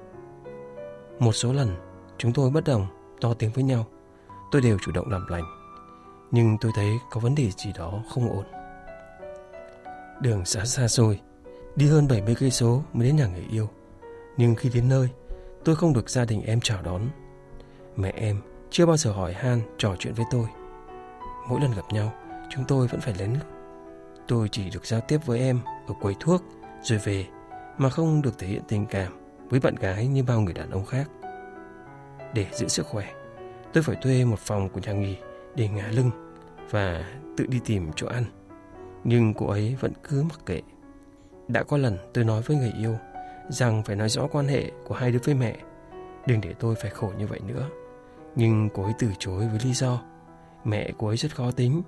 Một 1.20 1.32
số 1.32 1.54
lần 1.54 1.76
chúng 2.18 2.34
tôi 2.34 2.50
bất 2.50 2.64
đồng, 2.64 2.88
to 3.22 3.34
tiếng 3.34 3.52
với 3.52 3.64
nhau. 3.64 3.86
Tôi 4.52 4.62
đều 4.62 4.78
chủ 4.82 4.92
động 4.92 5.10
làm 5.10 5.28
lành. 5.28 5.44
Nhưng 6.32 6.58
tôi 6.62 6.72
thấy 6.76 7.00
có 7.10 7.20
vấn 7.20 7.36
đề 7.36 7.52
gì 7.52 7.74
đó 7.78 8.04
không 8.10 8.30
ổn. 8.30 8.46
Đường 10.22 10.46
xa 10.46 10.66
xa 10.66 10.88
xôi, 10.88 11.20
đi 11.76 11.88
hơn 11.88 12.08
70 12.08 12.36
cây 12.40 12.52
số 12.52 12.84
mới 12.94 13.08
đến 13.08 13.16
nhà 13.16 13.28
người 13.28 13.46
yêu. 13.52 13.70
Nhưng 14.38 14.56
khi 14.56 14.70
đến 14.74 14.90
nơi, 14.90 15.10
tôi 15.66 15.76
không 15.76 15.94
được 15.94 16.10
gia 16.10 16.26
đình 16.26 16.42
em 16.42 16.60
chào 16.62 16.82
đón. 16.82 17.02
Mẹ 17.96 18.14
em 18.16 18.42
chưa 18.70 18.86
bao 18.86 18.98
giờ 18.98 19.12
hỏi 19.12 19.34
han 19.34 19.62
trò 19.78 19.96
chuyện 20.00 20.14
với 20.14 20.26
tôi. 20.32 20.46
Mỗi 21.50 21.62
lần 21.62 21.72
gặp 21.72 21.86
nhau, 21.92 22.14
chúng 22.50 22.66
tôi 22.68 22.88
vẫn 22.88 23.02
phải 23.02 23.14
lén 23.20 23.34
lút. 23.34 23.46
Tôi 24.28 24.50
chỉ 24.50 24.70
được 24.70 24.86
giao 24.86 25.02
tiếp 25.02 25.18
với 25.26 25.40
em 25.40 25.60
ở 25.88 25.94
quầy 26.02 26.16
thuốc 26.20 26.44
rồi 26.84 27.00
về 27.00 27.26
mà 27.78 27.90
không 27.90 28.22
được 28.22 28.40
thể 28.40 28.48
hiện 28.48 28.62
tình 28.68 28.86
cảm 28.86 29.18
với 29.50 29.60
bạn 29.60 29.76
gái 29.76 30.08
như 30.08 30.24
bao 30.24 30.42
người 30.42 30.54
đàn 30.54 30.72
ông 30.72 30.86
khác. 30.86 31.10
Để 32.34 32.46
giữ 32.54 32.68
sức 32.68 32.86
khỏe, 32.86 33.14
tôi 33.78 33.84
phải 33.84 33.96
thuê 33.96 34.26
một 34.26 34.40
phòng 34.40 34.70
của 34.70 34.80
nhà 34.80 34.92
nghỉ 34.92 35.18
để 35.56 35.68
ngả 35.68 35.88
lưng 35.88 36.12
và 36.70 37.06
tự 37.38 37.46
đi 37.48 37.60
tìm 37.66 37.92
chỗ 37.96 38.08
ăn. 38.08 38.24
Nhưng 39.04 39.34
cô 39.34 39.48
ấy 39.48 39.76
vẫn 39.80 39.92
cứ 40.04 40.24
mặc 40.24 40.40
kệ. 40.46 40.62
Đã 41.48 41.64
có 41.64 41.78
lần 41.78 41.98
tôi 42.14 42.24
nói 42.24 42.42
với 42.42 42.58
người 42.58 42.74
yêu 42.80 42.96
rằng 43.50 43.84
phải 43.84 43.96
nói 43.96 44.10
rõ 44.10 44.28
quan 44.32 44.48
hệ 44.48 44.72
của 44.86 44.96
hai 44.96 45.12
đứa 45.12 45.20
với 45.24 45.36
mẹ, 45.36 45.58
đừng 46.28 46.42
để 46.42 46.54
tôi 46.60 46.76
phải 46.76 46.92
khổ 46.92 47.12
như 47.18 47.28
vậy 47.28 47.40
nữa. 47.48 47.70
Nhưng 48.36 48.70
cô 48.74 48.84
ấy 48.84 48.94
từ 49.00 49.08
chối 49.20 49.48
với 49.48 49.60
lý 49.64 49.74
do 49.74 50.02
mẹ 50.64 50.92
cô 50.98 51.08
ấy 51.08 51.18
rất 51.18 51.36
khó 51.36 51.52
tính, 51.52 51.82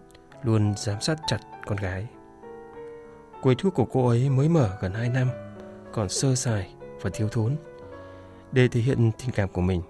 luôn 0.43 0.73
giám 0.77 1.01
sát 1.01 1.17
chặt 1.27 1.39
con 1.65 1.77
gái. 1.77 2.07
Quầy 3.41 3.55
thuốc 3.55 3.73
của 3.73 3.85
cô 3.85 4.07
ấy 4.07 4.29
mới 4.29 4.49
mở 4.49 4.77
gần 4.81 4.93
2 4.93 5.09
năm, 5.09 5.29
còn 5.93 6.09
sơ 6.09 6.35
sài 6.35 6.73
và 7.01 7.09
thiếu 7.13 7.27
thốn. 7.29 7.55
Để 8.51 8.67
thể 8.67 8.81
hiện 8.81 9.11
tình 9.17 9.31
cảm 9.35 9.49
của 9.49 9.61
mình, 9.61 9.81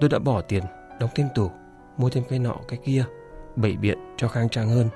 tôi 0.00 0.08
đã 0.08 0.18
bỏ 0.18 0.40
tiền 0.40 0.64
đóng 1.04 1.12
thêm 1.14 1.28
tủ, 1.34 1.50
mua 1.96 2.10
thêm 2.10 2.24
cái 2.28 2.38
nọ 2.38 2.56
cái 2.68 2.78
kia, 2.84 3.04
bảy 3.56 3.76
biện 3.76 3.98
cho 4.16 4.28
khang 4.28 4.48
trang 4.48 4.68
hơn. 4.68 4.88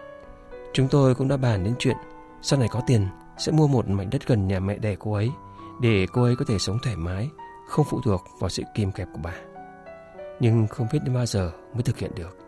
Chúng 0.73 0.89
tôi 0.89 1.15
cũng 1.15 1.29
đã 1.29 1.37
bàn 1.37 1.65
đến 1.65 1.75
chuyện 1.79 1.97
sau 2.43 2.59
này 2.59 2.69
có 2.73 2.81
tiền 2.87 3.07
sẽ 3.39 3.53
mua 3.53 3.67
một 3.67 3.89
mảnh 3.89 4.11
đất 4.11 4.27
gần 4.27 4.47
nhà 4.49 4.61
mẹ 4.61 4.79
đẻ 4.79 4.97
cô 4.99 5.13
ấy 5.13 5.31
để 5.81 6.07
cô 6.13 6.23
ấy 6.23 6.37
có 6.37 6.45
thể 6.49 6.59
sống 6.59 6.79
thoải 6.83 6.97
mái, 6.97 7.29
không 7.69 7.87
phụ 7.91 8.01
thuộc 8.05 8.25
vào 8.41 8.51
sự 8.51 8.63
kìm 8.75 8.93
kẹp 8.93 9.09
của 9.13 9.21
bà. 9.23 9.35
Nhưng 10.41 10.67
không 10.67 10.87
biết 10.93 10.99
đến 11.05 11.15
bao 11.15 11.27
giờ 11.27 11.53
mới 11.75 11.83
thực 11.83 11.99
hiện 11.99 12.11
được. 12.15 12.39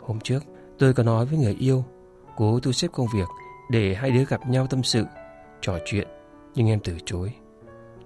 Hôm 0.00 0.20
trước, 0.20 0.42
tôi 0.78 0.94
có 0.94 1.02
nói 1.02 1.26
với 1.26 1.38
người 1.38 1.56
yêu, 1.60 1.84
cố 2.36 2.60
thu 2.60 2.72
xếp 2.72 2.88
công 2.92 3.06
việc 3.14 3.28
để 3.70 3.94
hai 3.94 4.10
đứa 4.10 4.24
gặp 4.24 4.48
nhau 4.48 4.66
tâm 4.66 4.82
sự, 4.82 5.04
trò 5.60 5.78
chuyện, 5.84 6.08
nhưng 6.54 6.68
em 6.68 6.80
từ 6.84 6.98
chối. 7.04 7.32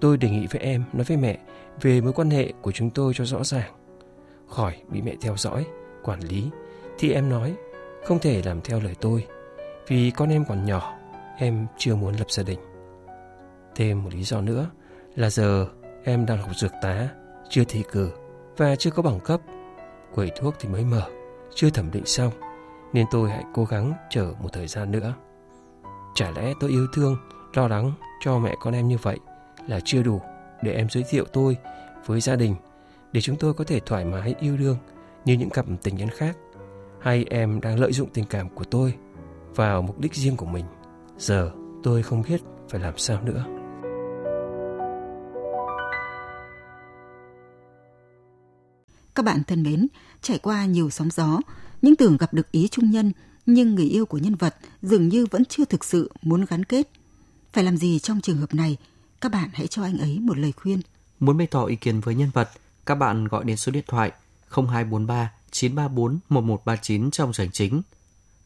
Tôi 0.01 0.17
đề 0.17 0.29
nghị 0.29 0.47
với 0.47 0.61
em 0.61 0.83
nói 0.93 1.03
với 1.03 1.17
mẹ 1.17 1.39
về 1.81 2.01
mối 2.01 2.13
quan 2.13 2.29
hệ 2.29 2.53
của 2.61 2.71
chúng 2.71 2.89
tôi 2.89 3.13
cho 3.15 3.25
rõ 3.25 3.43
ràng. 3.43 3.82
Khỏi 4.47 4.75
bị 4.89 5.01
mẹ 5.01 5.15
theo 5.21 5.37
dõi, 5.37 5.65
quản 6.03 6.19
lý, 6.19 6.49
thì 6.97 7.11
em 7.11 7.29
nói 7.29 7.55
không 8.05 8.19
thể 8.19 8.41
làm 8.45 8.61
theo 8.61 8.79
lời 8.79 8.95
tôi, 9.01 9.27
vì 9.87 10.11
con 10.11 10.29
em 10.29 10.45
còn 10.49 10.65
nhỏ, 10.65 10.97
em 11.37 11.67
chưa 11.77 11.95
muốn 11.95 12.15
lập 12.15 12.31
gia 12.31 12.43
đình. 12.43 12.59
Thêm 13.75 14.03
một 14.03 14.13
lý 14.13 14.23
do 14.23 14.41
nữa 14.41 14.69
là 15.15 15.29
giờ 15.29 15.67
em 16.03 16.25
đang 16.25 16.37
học 16.37 16.51
dược 16.55 16.71
tá, 16.81 17.09
chưa 17.49 17.63
thi 17.63 17.83
cử 17.91 18.11
và 18.57 18.75
chưa 18.75 18.91
có 18.91 19.03
bằng 19.03 19.19
cấp. 19.19 19.41
Quầy 20.15 20.31
thuốc 20.35 20.55
thì 20.59 20.69
mới 20.69 20.85
mở, 20.85 21.09
chưa 21.55 21.69
thẩm 21.69 21.91
định 21.91 22.05
xong, 22.05 22.31
nên 22.93 23.05
tôi 23.11 23.29
hãy 23.29 23.43
cố 23.53 23.65
gắng 23.65 23.93
chờ 24.09 24.33
một 24.41 24.49
thời 24.53 24.67
gian 24.67 24.91
nữa. 24.91 25.13
Chả 26.15 26.31
lẽ 26.31 26.53
tôi 26.59 26.69
yêu 26.69 26.87
thương, 26.93 27.17
lo 27.53 27.67
lắng 27.67 27.91
cho 28.21 28.39
mẹ 28.39 28.55
con 28.59 28.73
em 28.73 28.87
như 28.87 28.97
vậy 29.01 29.17
là 29.67 29.79
chưa 29.85 30.03
đủ 30.03 30.21
để 30.61 30.73
em 30.73 30.89
giới 30.89 31.03
thiệu 31.09 31.25
tôi 31.33 31.57
với 32.05 32.21
gia 32.21 32.35
đình 32.35 32.55
để 33.13 33.21
chúng 33.21 33.37
tôi 33.37 33.53
có 33.53 33.63
thể 33.63 33.79
thoải 33.79 34.05
mái 34.05 34.35
yêu 34.39 34.57
đương 34.57 34.77
như 35.25 35.33
những 35.33 35.49
cặp 35.49 35.65
tình 35.83 35.95
nhân 35.95 36.09
khác 36.09 36.37
hay 37.01 37.25
em 37.29 37.61
đang 37.61 37.79
lợi 37.79 37.93
dụng 37.93 38.09
tình 38.13 38.25
cảm 38.25 38.49
của 38.49 38.63
tôi 38.63 38.95
vào 39.55 39.81
mục 39.81 39.99
đích 39.99 40.15
riêng 40.15 40.37
của 40.37 40.45
mình 40.45 40.65
giờ 41.17 41.51
tôi 41.83 42.03
không 42.03 42.23
biết 42.29 42.41
phải 42.69 42.81
làm 42.81 42.97
sao 42.97 43.21
nữa 43.23 43.45
Các 49.15 49.25
bạn 49.25 49.43
thân 49.47 49.63
mến, 49.63 49.87
trải 50.21 50.37
qua 50.37 50.65
nhiều 50.65 50.89
sóng 50.89 51.09
gió, 51.09 51.39
những 51.81 51.95
tưởng 51.95 52.17
gặp 52.17 52.33
được 52.33 52.51
ý 52.51 52.67
trung 52.67 52.91
nhân, 52.91 53.11
nhưng 53.45 53.75
người 53.75 53.85
yêu 53.85 54.05
của 54.05 54.17
nhân 54.17 54.35
vật 54.35 54.55
dường 54.81 55.07
như 55.07 55.25
vẫn 55.31 55.45
chưa 55.45 55.65
thực 55.65 55.83
sự 55.83 56.11
muốn 56.21 56.45
gắn 56.49 56.65
kết. 56.65 56.89
Phải 57.53 57.63
làm 57.63 57.77
gì 57.77 57.99
trong 57.99 58.21
trường 58.21 58.37
hợp 58.37 58.53
này? 58.53 58.77
Các 59.21 59.31
bạn 59.31 59.49
hãy 59.53 59.67
cho 59.67 59.83
anh 59.83 59.97
ấy 59.97 60.19
một 60.19 60.37
lời 60.37 60.51
khuyên. 60.51 60.79
Muốn 61.19 61.37
bày 61.37 61.47
tỏ 61.47 61.65
ý 61.65 61.75
kiến 61.75 61.99
với 61.99 62.15
nhân 62.15 62.29
vật, 62.33 62.49
các 62.85 62.95
bạn 62.95 63.27
gọi 63.27 63.43
đến 63.43 63.57
số 63.57 63.71
điện 63.71 63.83
thoại 63.87 64.11
0243 64.49 65.31
934 65.51 66.19
1139 66.29 67.11
trong 67.11 67.33
giải 67.33 67.49
chính. 67.53 67.81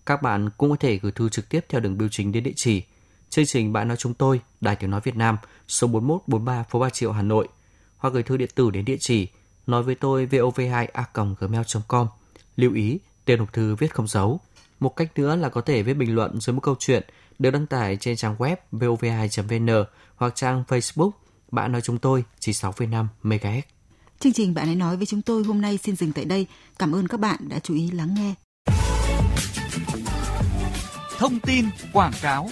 Các 0.06 0.22
bạn 0.22 0.50
cũng 0.58 0.70
có 0.70 0.76
thể 0.80 0.98
gửi 0.98 1.12
thư 1.12 1.30
trực 1.30 1.50
tiếp 1.50 1.66
theo 1.70 1.82
đường 1.82 1.98
bưu 1.98 2.10
chính 2.12 2.32
đến 2.32 2.44
địa 2.44 2.54
chỉ 2.56 2.84
chương 3.30 3.46
trình 3.46 3.74
Bạn 3.74 3.88
nói 3.88 3.98
chúng 3.98 4.14
tôi, 4.14 4.42
Đài 4.62 4.76
Tiếng 4.76 4.92
nói 4.92 5.02
Việt 5.04 5.16
Nam, 5.16 5.38
số 5.68 5.88
4143 5.88 6.64
phố 6.64 6.80
Ba 6.80 6.90
Triệu 6.90 7.12
Hà 7.12 7.22
Nội 7.22 7.48
hoặc 7.98 8.14
gửi 8.14 8.24
thư 8.24 8.38
điện 8.38 8.50
tử 8.56 8.72
đến 8.72 8.86
địa 8.86 8.98
chỉ 9.00 9.28
nói 9.68 9.84
với 9.84 9.96
tôi 9.96 10.26
vov2a.gmail.com. 10.26 12.08
Lưu 12.56 12.74
ý, 12.74 13.00
tên 13.26 13.40
hộp 13.40 13.54
thư 13.54 13.76
viết 13.76 13.94
không 13.94 14.08
dấu. 14.08 14.40
Một 14.80 14.96
cách 14.96 15.12
nữa 15.16 15.36
là 15.36 15.50
có 15.50 15.62
thể 15.62 15.84
viết 15.84 15.94
bình 15.94 16.16
luận 16.16 16.40
dưới 16.42 16.54
một 16.54 16.62
câu 16.64 16.76
chuyện 16.80 17.04
được 17.40 17.52
đăng 17.52 17.66
tải 17.66 17.98
trên 17.98 18.16
trang 18.16 18.36
web 18.38 18.56
vov2.vn 18.72 19.86
hoặc 20.16 20.36
trang 20.36 20.64
Facebook 20.68 21.12
Bạn 21.52 21.72
nói 21.72 21.82
chúng 21.82 21.98
tôi 21.98 22.24
96,5 22.40 23.06
MHz. 23.24 23.62
Chương 24.20 24.34
trình 24.34 24.54
Bạn 24.54 24.70
ấy 24.70 24.76
nói 24.76 24.98
với 24.98 25.06
chúng 25.06 25.22
tôi 25.22 25.44
hôm 25.44 25.62
nay 25.62 25.80
xin 25.84 25.96
dừng 25.96 26.12
tại 26.12 26.26
đây. 26.26 26.46
Cảm 26.80 26.96
ơn 26.96 27.08
các 27.08 27.20
bạn 27.20 27.38
đã 27.50 27.60
chú 27.60 27.74
ý 27.74 27.92
lắng 27.92 28.16
nghe. 28.18 28.34
Thông 31.18 31.40
tin 31.40 31.66
quảng 31.94 32.14
cáo 32.22 32.50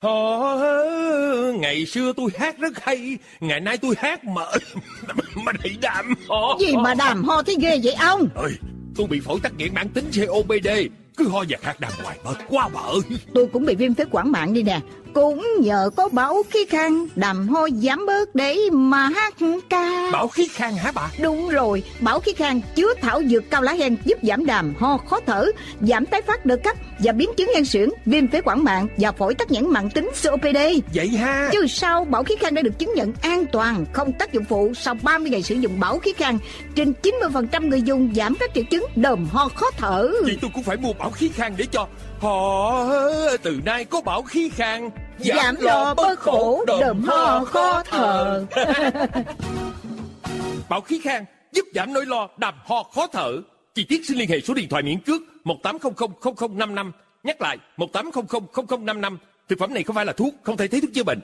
Ờ, 0.00 1.52
ngày 1.58 1.86
xưa 1.86 2.12
tôi 2.16 2.30
hát 2.38 2.58
rất 2.58 2.84
hay, 2.84 3.18
ngày 3.40 3.60
nay 3.60 3.78
tôi 3.78 3.94
hát 3.98 4.24
mà 4.24 4.42
mà 5.44 5.52
bị 5.64 5.76
đàm 5.80 6.14
ho. 6.28 6.58
Gì 6.60 6.76
mà 6.76 6.94
đàm 6.94 7.24
ho 7.24 7.42
thế 7.42 7.54
ghê 7.60 7.80
vậy 7.84 7.94
ông? 7.94 8.28
Ơi, 8.34 8.52
tôi 8.96 9.06
bị 9.06 9.20
phổi 9.20 9.40
tắc 9.42 9.52
nghẽn 9.56 9.74
mãn 9.74 9.88
tính 9.88 10.04
COPD, 10.16 10.68
cứ 11.16 11.28
ho 11.28 11.44
và 11.48 11.58
khát 11.60 11.80
đàm 11.80 11.92
hoài 12.02 12.18
bớt 12.24 12.36
quá 12.48 12.68
bở. 12.68 12.94
Tôi 13.34 13.46
cũng 13.52 13.64
bị 13.66 13.74
viêm 13.74 13.94
phế 13.94 14.04
quản 14.10 14.32
mạng 14.32 14.54
đi 14.54 14.62
nè, 14.62 14.80
cũng 15.14 15.46
nhờ 15.60 15.90
có 15.96 16.08
bảo 16.08 16.42
khí 16.50 16.64
khang 16.68 17.06
đàm 17.14 17.48
ho 17.48 17.68
giảm 17.82 18.06
bớt 18.06 18.34
để 18.34 18.58
mà 18.72 19.08
hát 19.14 19.34
ca. 19.70 20.10
Bảo 20.12 20.28
khí 20.28 20.48
khang 20.48 20.76
hả 20.76 20.92
bà? 20.94 21.10
Đúng 21.22 21.48
rồi, 21.48 21.82
bảo 22.00 22.20
khí 22.20 22.32
khang 22.32 22.60
chứa 22.74 22.94
thảo 23.00 23.22
dược 23.22 23.50
cao 23.50 23.62
lá 23.62 23.72
hen 23.72 23.96
giúp 24.04 24.18
giảm 24.22 24.46
đàm 24.46 24.74
ho 24.78 24.96
khó 24.96 25.20
thở, 25.26 25.46
giảm 25.80 26.06
tái 26.06 26.22
phát 26.22 26.46
đợt 26.46 26.56
cấp 26.56 26.76
và 26.98 27.12
biến 27.12 27.30
chứng 27.36 27.50
hen 27.54 27.64
suyễn, 27.64 27.88
viêm 28.06 28.28
phế 28.28 28.40
quản 28.44 28.64
mạng 28.64 28.88
và 28.96 29.12
phổi 29.12 29.34
tắc 29.34 29.50
nghẽn 29.50 29.66
mạng 29.66 29.90
tính 29.90 30.10
COPD. 30.24 30.56
Vậy 30.94 31.08
ha? 31.08 31.48
Chứ 31.52 31.66
sao 31.66 32.04
bảo 32.04 32.24
khí 32.24 32.34
khang 32.40 32.54
đã 32.54 32.62
được 32.62 32.78
chứng 32.78 32.94
nhận 32.94 33.12
an 33.22 33.44
toàn, 33.52 33.84
không 33.92 34.12
tác 34.12 34.32
dụng 34.32 34.44
phụ 34.44 34.72
sau 34.74 34.94
30 35.02 35.30
ngày 35.30 35.42
sử 35.42 35.54
dụng 35.54 35.80
bảo 35.80 35.98
khí 35.98 36.12
khang. 36.16 36.38
Trên 36.74 36.92
90% 37.02 37.68
người 37.68 37.82
dùng 37.82 38.12
giảm 38.16 38.34
các 38.40 38.50
triệu 38.54 38.64
chứng 38.70 38.86
đờm 38.96 39.26
ho 39.32 39.48
khó 39.54 39.70
thở. 39.76 40.12
Vậy 40.22 40.38
tôi 40.42 40.50
cũng 40.54 40.62
phải 40.62 40.76
mua 40.76 40.92
bảo 40.92 41.10
khí 41.10 41.30
khang 41.34 41.54
để 41.56 41.66
cho 41.72 41.86
họ 42.18 42.88
từ 43.42 43.60
nay 43.64 43.84
có 43.84 44.00
bảo 44.00 44.22
khí 44.22 44.48
khang 44.48 44.90
giảm, 45.18 45.36
giảm 45.36 45.56
lo 45.60 45.94
bớt 45.94 46.18
khổ 46.18 46.64
đờm 46.66 47.04
ho 47.04 47.44
khó 47.44 47.82
thở 47.90 48.44
bảo 50.68 50.80
khí 50.80 51.00
khang 51.04 51.24
giúp 51.52 51.64
giảm 51.74 51.92
nỗi 51.92 52.06
lo 52.06 52.28
đàm 52.36 52.54
ho 52.64 52.82
khó 52.82 53.06
thở. 53.06 53.32
Chi 53.74 53.84
tiết 53.84 54.00
xin 54.08 54.18
liên 54.18 54.28
hệ 54.28 54.40
số 54.40 54.54
điện 54.54 54.68
thoại 54.68 54.82
miễn 54.82 55.00
cước 55.00 55.22
một 55.44 55.56
tám 55.62 55.78
không 55.78 55.94
không 55.94 56.12
không 56.20 56.36
không 56.36 56.58
năm 56.58 56.74
năm. 56.74 56.92
Nhắc 57.22 57.40
lại 57.40 57.58
một 57.76 57.92
tám 57.92 58.12
không 58.12 58.26
không 58.26 58.46
không 58.52 58.66
không 58.66 58.86
năm 58.86 59.00
năm. 59.00 59.18
Thực 59.48 59.58
phẩm 59.58 59.74
này 59.74 59.82
không 59.82 59.96
phải 59.96 60.06
là 60.06 60.12
thuốc 60.12 60.34
không 60.42 60.56
thể 60.56 60.68
thấy 60.68 60.80
thuốc 60.80 60.90
chữa 60.94 61.04
bệnh. 61.04 61.20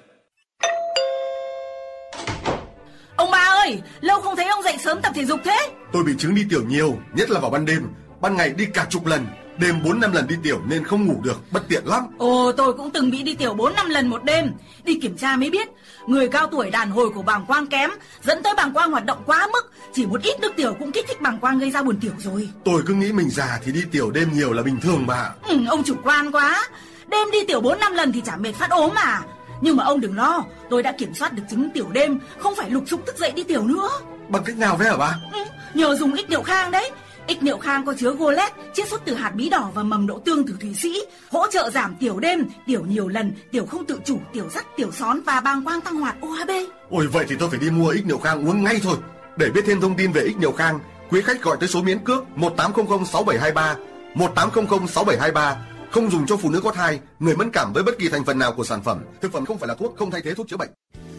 Ông 3.16 3.31
ba 3.31 3.38
ơi 3.38 3.81
lâu 4.00 4.20
không 4.20 4.37
thấy 4.37 4.46
ông 4.46 4.62
dậy 4.62 4.76
sớm 4.79 4.98
tập 5.03 5.12
thể 5.14 5.24
dục 5.24 5.40
thế. 5.44 5.68
Tôi 5.92 6.05
bị 6.05 6.12
chứng 6.18 6.35
đi 6.35 6.42
tiểu 6.50 6.62
nhiều 6.68 6.96
nhất 7.14 7.31
là 7.31 7.40
vào 7.40 7.50
ban 7.50 7.66
đêm. 7.66 7.88
Ban 8.20 8.37
ngày 8.37 8.50
đi 8.50 8.66
cả 8.74 8.87
chục 8.90 9.07
lần 9.07 9.26
Đêm 9.61 9.83
4 9.85 10.01
năm 10.01 10.12
lần 10.12 10.27
đi 10.27 10.37
tiểu 10.42 10.61
nên 10.66 10.85
không 10.85 11.07
ngủ 11.07 11.20
được, 11.23 11.53
bất 11.53 11.68
tiện 11.68 11.87
lắm. 11.87 12.03
Ồ, 12.18 12.53
tôi 12.53 12.73
cũng 12.73 12.90
từng 12.90 13.11
bị 13.11 13.23
đi 13.23 13.35
tiểu 13.35 13.55
4 13.55 13.75
năm 13.75 13.88
lần 13.88 14.09
một 14.09 14.25
đêm. 14.25 14.53
Đi 14.85 14.94
kiểm 15.03 15.16
tra 15.16 15.37
mới 15.37 15.51
biết, 15.51 15.68
người 16.07 16.29
cao 16.29 16.46
tuổi 16.46 16.70
đàn 16.70 16.90
hồi 16.90 17.11
của 17.11 17.23
bàng 17.23 17.46
quang 17.46 17.66
kém, 17.66 17.90
dẫn 18.23 18.42
tới 18.42 18.55
bàng 18.57 18.73
quang 18.73 18.90
hoạt 18.90 19.05
động 19.05 19.23
quá 19.27 19.49
mức, 19.53 19.73
chỉ 19.92 20.07
một 20.07 20.23
ít 20.23 20.40
nước 20.40 20.53
tiểu 20.57 20.77
cũng 20.79 20.92
kích 20.92 21.05
thích 21.09 21.20
bàng 21.20 21.38
quang 21.38 21.59
gây 21.59 21.70
ra 21.70 21.83
buồn 21.83 21.96
tiểu 22.01 22.12
rồi. 22.18 22.49
Tôi 22.64 22.83
cứ 22.87 22.94
nghĩ 22.94 23.12
mình 23.12 23.31
già 23.31 23.61
thì 23.64 23.73
đi 23.73 23.81
tiểu 23.92 24.11
đêm 24.11 24.33
nhiều 24.33 24.53
là 24.53 24.62
bình 24.62 24.81
thường 24.81 25.07
mà. 25.07 25.31
Ừ, 25.42 25.57
ông 25.68 25.85
chủ 25.85 25.94
quan 26.05 26.33
quá. 26.33 26.68
Đêm 27.09 27.31
đi 27.33 27.38
tiểu 27.49 27.61
4 27.61 27.79
năm 27.79 27.94
lần 27.94 28.12
thì 28.12 28.20
chả 28.20 28.37
mệt 28.37 28.53
phát 28.53 28.70
ốm 28.70 28.90
mà. 28.94 29.20
Nhưng 29.61 29.77
mà 29.77 29.85
ông 29.85 30.01
đừng 30.01 30.16
lo, 30.16 30.44
tôi 30.70 30.83
đã 30.83 30.92
kiểm 30.92 31.14
soát 31.14 31.33
được 31.33 31.42
chứng 31.51 31.70
tiểu 31.75 31.87
đêm, 31.92 32.18
không 32.38 32.55
phải 32.57 32.70
lục 32.70 32.85
xúc 32.87 33.07
thức 33.07 33.16
dậy 33.18 33.33
đi 33.37 33.42
tiểu 33.44 33.62
nữa. 33.62 33.88
Bằng 34.29 34.44
cách 34.44 34.57
nào 34.57 34.77
thế 34.81 34.88
hả 34.88 34.96
bà? 34.96 35.16
Ừ, 35.33 35.44
nhờ 35.75 35.94
dùng 35.94 36.14
ít 36.14 36.31
niệu 36.31 36.42
khang 36.42 36.70
đấy. 36.70 36.90
Ích 37.31 37.43
niệu 37.43 37.59
khang 37.59 37.85
có 37.85 37.95
chứa 37.99 38.12
golet, 38.12 38.53
chiết 38.75 38.88
xuất 38.88 39.03
từ 39.05 39.14
hạt 39.14 39.31
bí 39.35 39.49
đỏ 39.49 39.71
và 39.75 39.83
mầm 39.83 40.07
đậu 40.07 40.21
tương 40.21 40.47
từ 40.47 40.57
Thụy 40.61 40.75
Sĩ, 40.75 41.03
hỗ 41.31 41.47
trợ 41.51 41.71
giảm 41.71 41.97
tiểu 42.01 42.21
đêm, 42.21 42.47
tiểu 42.66 42.85
nhiều 42.85 43.09
lần, 43.09 43.33
tiểu 43.51 43.66
không 43.66 43.85
tự 43.85 44.01
chủ, 44.05 44.19
tiểu 44.33 44.49
dắt, 44.55 44.66
tiểu 44.77 44.93
són 44.93 45.21
và 45.27 45.40
bàng 45.40 45.64
quang 45.64 45.81
tăng 45.81 45.97
hoạt 45.97 46.16
OHB. 46.27 46.51
Ôi 46.90 47.07
vậy 47.07 47.25
thì 47.29 47.37
tôi 47.38 47.51
phải 47.51 47.59
đi 47.59 47.71
mua 47.71 47.88
ích 47.88 48.07
niệu 48.07 48.19
khang 48.19 48.49
uống 48.49 48.64
ngay 48.64 48.81
thôi. 48.83 48.97
Để 49.37 49.51
biết 49.51 49.61
thêm 49.66 49.81
thông 49.81 49.97
tin 49.97 50.12
về 50.12 50.23
ích 50.23 50.37
niệu 50.37 50.53
khang, 50.53 50.81
quý 51.11 51.21
khách 51.23 51.43
gọi 51.43 51.57
tới 51.61 51.69
số 51.69 51.83
miễn 51.83 51.99
cước 51.99 52.38
1800 52.38 53.05
6723, 53.05 53.77
1800 54.14 54.87
6723 54.88 55.57
không 55.90 56.11
dùng 56.11 56.27
cho 56.27 56.37
phụ 56.37 56.51
nữ 56.51 56.61
có 56.61 56.73
thai, 56.73 57.01
người 57.19 57.37
mẫn 57.37 57.51
cảm 57.51 57.73
với 57.73 57.83
bất 57.83 57.99
kỳ 57.99 58.09
thành 58.09 58.25
phần 58.25 58.38
nào 58.38 58.53
của 58.53 58.64
sản 58.64 58.83
phẩm. 58.83 59.05
Thực 59.21 59.33
phẩm 59.33 59.47
không 59.47 59.59
phải 59.59 59.69
là 59.69 59.75
thuốc, 59.75 59.97
không 59.97 60.11
thay 60.11 60.21
thế 60.25 60.35
thuốc 60.35 60.49
chữa 60.49 60.57
bệnh. 60.57 60.71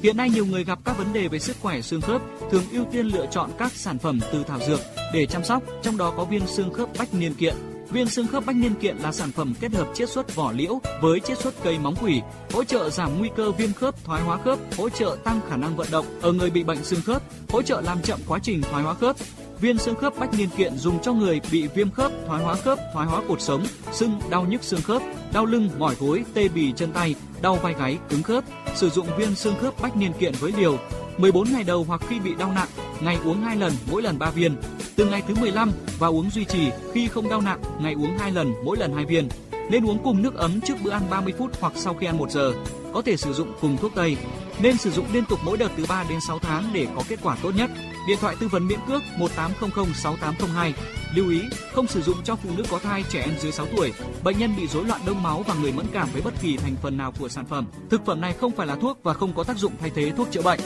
Hiện 0.03 0.17
nay 0.17 0.29
nhiều 0.29 0.45
người 0.45 0.63
gặp 0.63 0.79
các 0.85 0.97
vấn 0.97 1.13
đề 1.13 1.27
về 1.27 1.39
sức 1.39 1.55
khỏe 1.61 1.81
xương 1.81 2.01
khớp, 2.01 2.21
thường 2.51 2.63
ưu 2.71 2.85
tiên 2.91 3.05
lựa 3.05 3.25
chọn 3.31 3.49
các 3.57 3.71
sản 3.71 3.99
phẩm 3.99 4.19
từ 4.31 4.43
thảo 4.43 4.59
dược 4.67 4.79
để 5.13 5.25
chăm 5.25 5.43
sóc, 5.43 5.63
trong 5.81 5.97
đó 5.97 6.13
có 6.17 6.25
viên 6.25 6.47
xương 6.47 6.73
khớp 6.73 6.89
bách 6.99 7.13
niên 7.13 7.33
kiện. 7.33 7.55
Viên 7.89 8.07
xương 8.07 8.27
khớp 8.27 8.45
bách 8.45 8.55
niên 8.55 8.73
kiện 8.75 8.97
là 8.97 9.11
sản 9.11 9.31
phẩm 9.31 9.53
kết 9.59 9.71
hợp 9.71 9.87
chiết 9.93 10.09
xuất 10.09 10.35
vỏ 10.35 10.51
liễu 10.51 10.79
với 11.01 11.19
chiết 11.19 11.37
xuất 11.37 11.53
cây 11.63 11.79
móng 11.79 11.95
quỷ, 12.01 12.21
hỗ 12.53 12.63
trợ 12.63 12.89
giảm 12.89 13.19
nguy 13.19 13.29
cơ 13.35 13.51
viêm 13.51 13.73
khớp, 13.73 14.03
thoái 14.03 14.21
hóa 14.21 14.37
khớp, 14.37 14.59
hỗ 14.77 14.89
trợ 14.89 15.17
tăng 15.23 15.39
khả 15.49 15.57
năng 15.57 15.75
vận 15.75 15.87
động 15.91 16.05
ở 16.21 16.31
người 16.31 16.49
bị 16.49 16.63
bệnh 16.63 16.83
xương 16.83 17.01
khớp, 17.01 17.21
hỗ 17.49 17.61
trợ 17.61 17.81
làm 17.81 18.01
chậm 18.01 18.19
quá 18.27 18.39
trình 18.43 18.61
thoái 18.61 18.83
hóa 18.83 18.93
khớp. 18.93 19.15
Viên 19.61 19.77
xương 19.77 19.95
khớp 19.95 20.19
bách 20.19 20.33
niên 20.37 20.49
kiện 20.57 20.77
dùng 20.77 20.99
cho 21.01 21.13
người 21.13 21.41
bị 21.51 21.67
viêm 21.67 21.91
khớp, 21.91 22.11
thoái 22.27 22.43
hóa 22.43 22.55
khớp, 22.55 22.79
thoái 22.93 23.07
hóa 23.07 23.21
cột 23.27 23.41
sống, 23.41 23.63
sưng, 23.91 24.19
đau 24.29 24.45
nhức 24.45 24.63
xương 24.63 24.81
khớp, 24.81 25.01
đau 25.33 25.45
lưng, 25.45 25.69
mỏi 25.77 25.95
gối, 25.99 26.23
tê 26.33 26.47
bì 26.47 26.71
chân 26.71 26.91
tay, 26.91 27.15
đau 27.41 27.55
vai 27.55 27.73
gáy, 27.79 27.97
cứng 28.09 28.23
khớp. 28.23 28.43
Sử 28.75 28.89
dụng 28.89 29.07
viên 29.17 29.35
xương 29.35 29.55
khớp 29.61 29.81
bách 29.81 29.97
niên 29.97 30.13
kiện 30.19 30.33
với 30.39 30.51
liều 30.57 30.77
14 31.17 31.51
ngày 31.51 31.63
đầu 31.63 31.85
hoặc 31.87 32.01
khi 32.09 32.19
bị 32.19 32.35
đau 32.35 32.51
nặng, 32.51 32.67
ngày 33.01 33.17
uống 33.25 33.41
2 33.41 33.55
lần, 33.55 33.73
mỗi 33.91 34.01
lần 34.01 34.19
3 34.19 34.29
viên. 34.29 34.55
Từ 34.95 35.05
ngày 35.05 35.23
thứ 35.27 35.35
15 35.35 35.71
và 35.99 36.07
uống 36.07 36.29
duy 36.29 36.45
trì 36.45 36.69
khi 36.93 37.07
không 37.07 37.29
đau 37.29 37.41
nặng, 37.41 37.61
ngày 37.81 37.93
uống 37.93 38.17
2 38.17 38.31
lần, 38.31 38.53
mỗi 38.63 38.77
lần 38.77 38.93
2 38.93 39.05
viên. 39.05 39.29
Nên 39.69 39.85
uống 39.85 40.03
cùng 40.03 40.21
nước 40.21 40.35
ấm 40.35 40.61
trước 40.61 40.75
bữa 40.83 40.91
ăn 40.91 41.01
30 41.09 41.33
phút 41.37 41.51
hoặc 41.59 41.73
sau 41.75 41.93
khi 41.93 42.07
ăn 42.07 42.17
1 42.17 42.31
giờ. 42.31 42.53
Có 42.93 43.01
thể 43.01 43.17
sử 43.17 43.33
dụng 43.33 43.53
cùng 43.61 43.77
thuốc 43.77 43.91
tây. 43.95 44.17
Nên 44.61 44.77
sử 44.77 44.91
dụng 44.91 45.05
liên 45.13 45.25
tục 45.25 45.39
mỗi 45.43 45.57
đợt 45.57 45.69
từ 45.77 45.85
3 45.89 46.05
đến 46.09 46.19
6 46.27 46.39
tháng 46.39 46.69
để 46.73 46.87
có 46.95 47.03
kết 47.09 47.19
quả 47.23 47.37
tốt 47.43 47.51
nhất. 47.55 47.71
Điện 48.07 48.17
thoại 48.21 48.35
tư 48.39 48.47
vấn 48.47 48.67
miễn 48.67 48.79
cước 48.87 49.01
1800 49.17 49.93
6802. 49.93 50.73
Lưu 51.15 51.29
ý, 51.29 51.41
không 51.73 51.87
sử 51.87 52.01
dụng 52.01 52.17
cho 52.23 52.35
phụ 52.35 52.49
nữ 52.57 52.63
có 52.69 52.79
thai, 52.79 53.03
trẻ 53.09 53.21
em 53.21 53.33
dưới 53.39 53.51
6 53.51 53.65
tuổi, 53.75 53.93
bệnh 54.23 54.37
nhân 54.37 54.53
bị 54.57 54.67
rối 54.67 54.85
loạn 54.85 55.01
đông 55.05 55.23
máu 55.23 55.43
và 55.47 55.53
người 55.53 55.71
mẫn 55.71 55.85
cảm 55.93 56.07
với 56.13 56.21
bất 56.21 56.33
kỳ 56.41 56.57
thành 56.57 56.75
phần 56.81 56.97
nào 56.97 57.13
của 57.19 57.29
sản 57.29 57.45
phẩm. 57.45 57.67
Thực 57.89 58.05
phẩm 58.05 58.21
này 58.21 58.33
không 58.33 58.51
phải 58.51 58.67
là 58.67 58.75
thuốc 58.75 58.99
và 59.03 59.13
không 59.13 59.33
có 59.33 59.43
tác 59.43 59.57
dụng 59.57 59.73
thay 59.79 59.91
thế 59.95 60.11
thuốc 60.17 60.31
chữa 60.31 60.41
bệnh. 60.41 60.59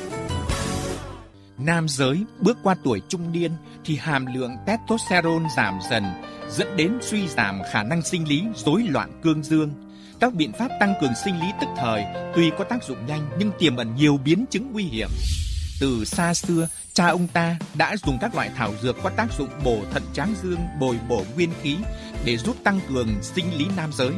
Nam 1.58 1.88
giới 1.90 2.26
bước 2.40 2.58
qua 2.64 2.76
tuổi 2.84 3.02
trung 3.10 3.32
niên 3.32 3.52
thì 3.86 3.96
hàm 3.96 4.26
lượng 4.26 4.56
testosterone 4.66 5.50
giảm 5.58 5.80
dần, 5.90 6.04
dẫn 6.50 6.78
đến 6.78 6.98
suy 7.02 7.28
giảm 7.28 7.62
khả 7.72 7.84
năng 7.84 8.02
sinh 8.02 8.28
lý, 8.28 8.44
rối 8.56 8.84
loạn 8.90 9.20
cương 9.24 9.44
dương. 9.44 9.85
Các 10.20 10.34
biện 10.34 10.52
pháp 10.54 10.72
tăng 10.80 10.94
cường 11.02 11.14
sinh 11.26 11.40
lý 11.40 11.48
tức 11.62 11.68
thời 11.78 12.04
tuy 12.36 12.52
có 12.58 12.64
tác 12.64 12.84
dụng 12.84 13.06
nhanh 13.08 13.30
nhưng 13.40 13.52
tiềm 13.60 13.76
ẩn 13.76 13.96
nhiều 13.96 14.18
biến 14.26 14.46
chứng 14.50 14.72
nguy 14.74 14.84
hiểm. 14.84 15.10
Từ 15.80 16.06
xa 16.06 16.34
xưa, 16.34 16.68
cha 16.94 17.08
ông 17.08 17.28
ta 17.28 17.58
đã 17.74 17.96
dùng 17.98 18.18
các 18.22 18.36
loại 18.36 18.52
thảo 18.56 18.74
dược 18.82 18.96
có 19.04 19.10
tác 19.10 19.28
dụng 19.38 19.50
bổ 19.64 19.78
thận 19.92 20.04
tráng 20.14 20.34
dương, 20.44 20.60
bồi 20.80 21.00
bổ 21.10 21.26
nguyên 21.36 21.50
khí 21.62 21.78
để 22.26 22.38
giúp 22.38 22.56
tăng 22.64 22.80
cường 22.90 23.10
sinh 23.22 23.46
lý 23.58 23.66
nam 23.78 23.90
giới. 23.94 24.12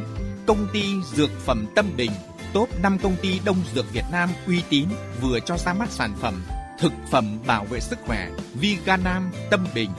Công 0.46 0.66
ty 0.72 0.82
Dược 1.16 1.30
phẩm 1.46 1.66
Tâm 1.74 1.90
Bình, 1.96 2.10
top 2.52 2.68
5 2.82 2.98
công 3.02 3.16
ty 3.22 3.40
đông 3.44 3.56
dược 3.74 3.92
Việt 3.92 4.04
Nam 4.12 4.28
uy 4.46 4.62
tín 4.68 4.88
vừa 5.20 5.40
cho 5.40 5.56
ra 5.58 5.72
mắt 5.72 5.90
sản 5.90 6.14
phẩm 6.20 6.42
thực 6.78 6.92
phẩm 7.10 7.38
bảo 7.46 7.64
vệ 7.64 7.80
sức 7.80 7.98
khỏe 8.06 8.28
Viganam 8.54 9.30
Tâm 9.50 9.66
Bình 9.74 9.90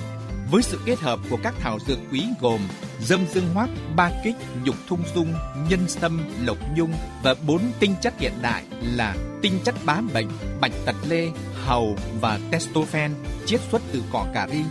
với 0.52 0.64
sự 0.64 0.80
kết 0.86 1.00
hợp 1.00 1.20
của 1.30 1.38
các 1.44 1.54
thảo 1.60 1.80
dược 1.88 1.98
quý 2.12 2.28
gồm 2.42 2.62
dâm 3.00 3.26
dương 3.34 3.54
hoác, 3.54 3.70
ba 3.96 4.12
kích, 4.24 4.36
nhục 4.64 4.76
thung 4.88 5.04
dung, 5.16 5.34
nhân 5.70 5.88
sâm, 5.88 6.22
lộc 6.44 6.58
nhung 6.76 6.94
và 7.24 7.36
bốn 7.48 7.62
tinh 7.80 7.96
chất 8.02 8.14
hiện 8.20 8.34
đại 8.42 8.64
là 8.82 9.16
tinh 9.42 9.60
chất 9.66 9.76
bá 9.86 10.02
bệnh, 10.14 10.28
bạch 10.62 10.72
tật 10.86 10.96
lê, 11.08 11.28
hầu 11.66 11.96
và 12.22 12.40
testofen 12.52 13.10
chiết 13.46 13.62
xuất 13.72 13.82
từ 13.92 14.04
cỏ 14.12 14.26
cà 14.34 14.48
ri. 14.52 14.64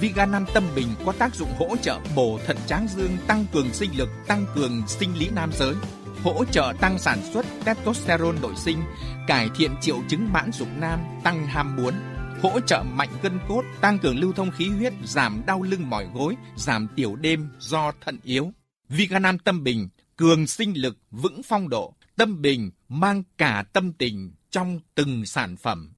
Viganam 0.00 0.44
Tâm 0.54 0.64
Bình 0.74 0.88
có 1.06 1.12
tác 1.12 1.34
dụng 1.34 1.48
hỗ 1.58 1.76
trợ 1.82 1.98
bổ 2.14 2.38
thận 2.46 2.56
tráng 2.66 2.88
dương, 2.96 3.16
tăng 3.26 3.46
cường 3.52 3.72
sinh 3.72 3.90
lực, 3.96 4.08
tăng 4.26 4.46
cường 4.54 4.82
sinh 4.86 5.18
lý 5.18 5.28
nam 5.28 5.50
giới, 5.52 5.74
hỗ 6.24 6.44
trợ 6.44 6.72
tăng 6.80 6.98
sản 6.98 7.18
xuất 7.32 7.46
testosterone 7.64 8.40
nội 8.42 8.54
sinh, 8.56 8.82
cải 9.26 9.48
thiện 9.56 9.70
triệu 9.80 9.96
chứng 10.08 10.32
mãn 10.32 10.52
dục 10.52 10.68
nam, 10.76 11.00
tăng 11.24 11.46
ham 11.46 11.76
muốn, 11.76 11.94
hỗ 12.42 12.60
trợ 12.60 12.82
mạnh 12.82 13.08
gân 13.22 13.38
cốt, 13.48 13.62
tăng 13.80 13.98
cường 13.98 14.18
lưu 14.18 14.32
thông 14.32 14.50
khí 14.50 14.68
huyết, 14.68 14.92
giảm 15.04 15.42
đau 15.46 15.62
lưng 15.62 15.90
mỏi 15.90 16.06
gối, 16.14 16.34
giảm 16.56 16.88
tiểu 16.96 17.16
đêm 17.16 17.48
do 17.58 17.92
thận 18.00 18.18
yếu. 18.24 18.52
Viganam 18.88 19.38
Tâm 19.38 19.64
Bình 19.64 19.88
cường 20.16 20.46
sinh 20.46 20.72
lực, 20.76 20.98
vững 21.10 21.42
phong 21.42 21.68
độ, 21.68 21.94
Tâm 22.16 22.42
Bình 22.42 22.70
mang 22.88 23.22
cả 23.38 23.64
tâm 23.72 23.92
tình 23.92 24.32
trong 24.50 24.80
từng 24.94 25.26
sản 25.26 25.56
phẩm. 25.56 25.88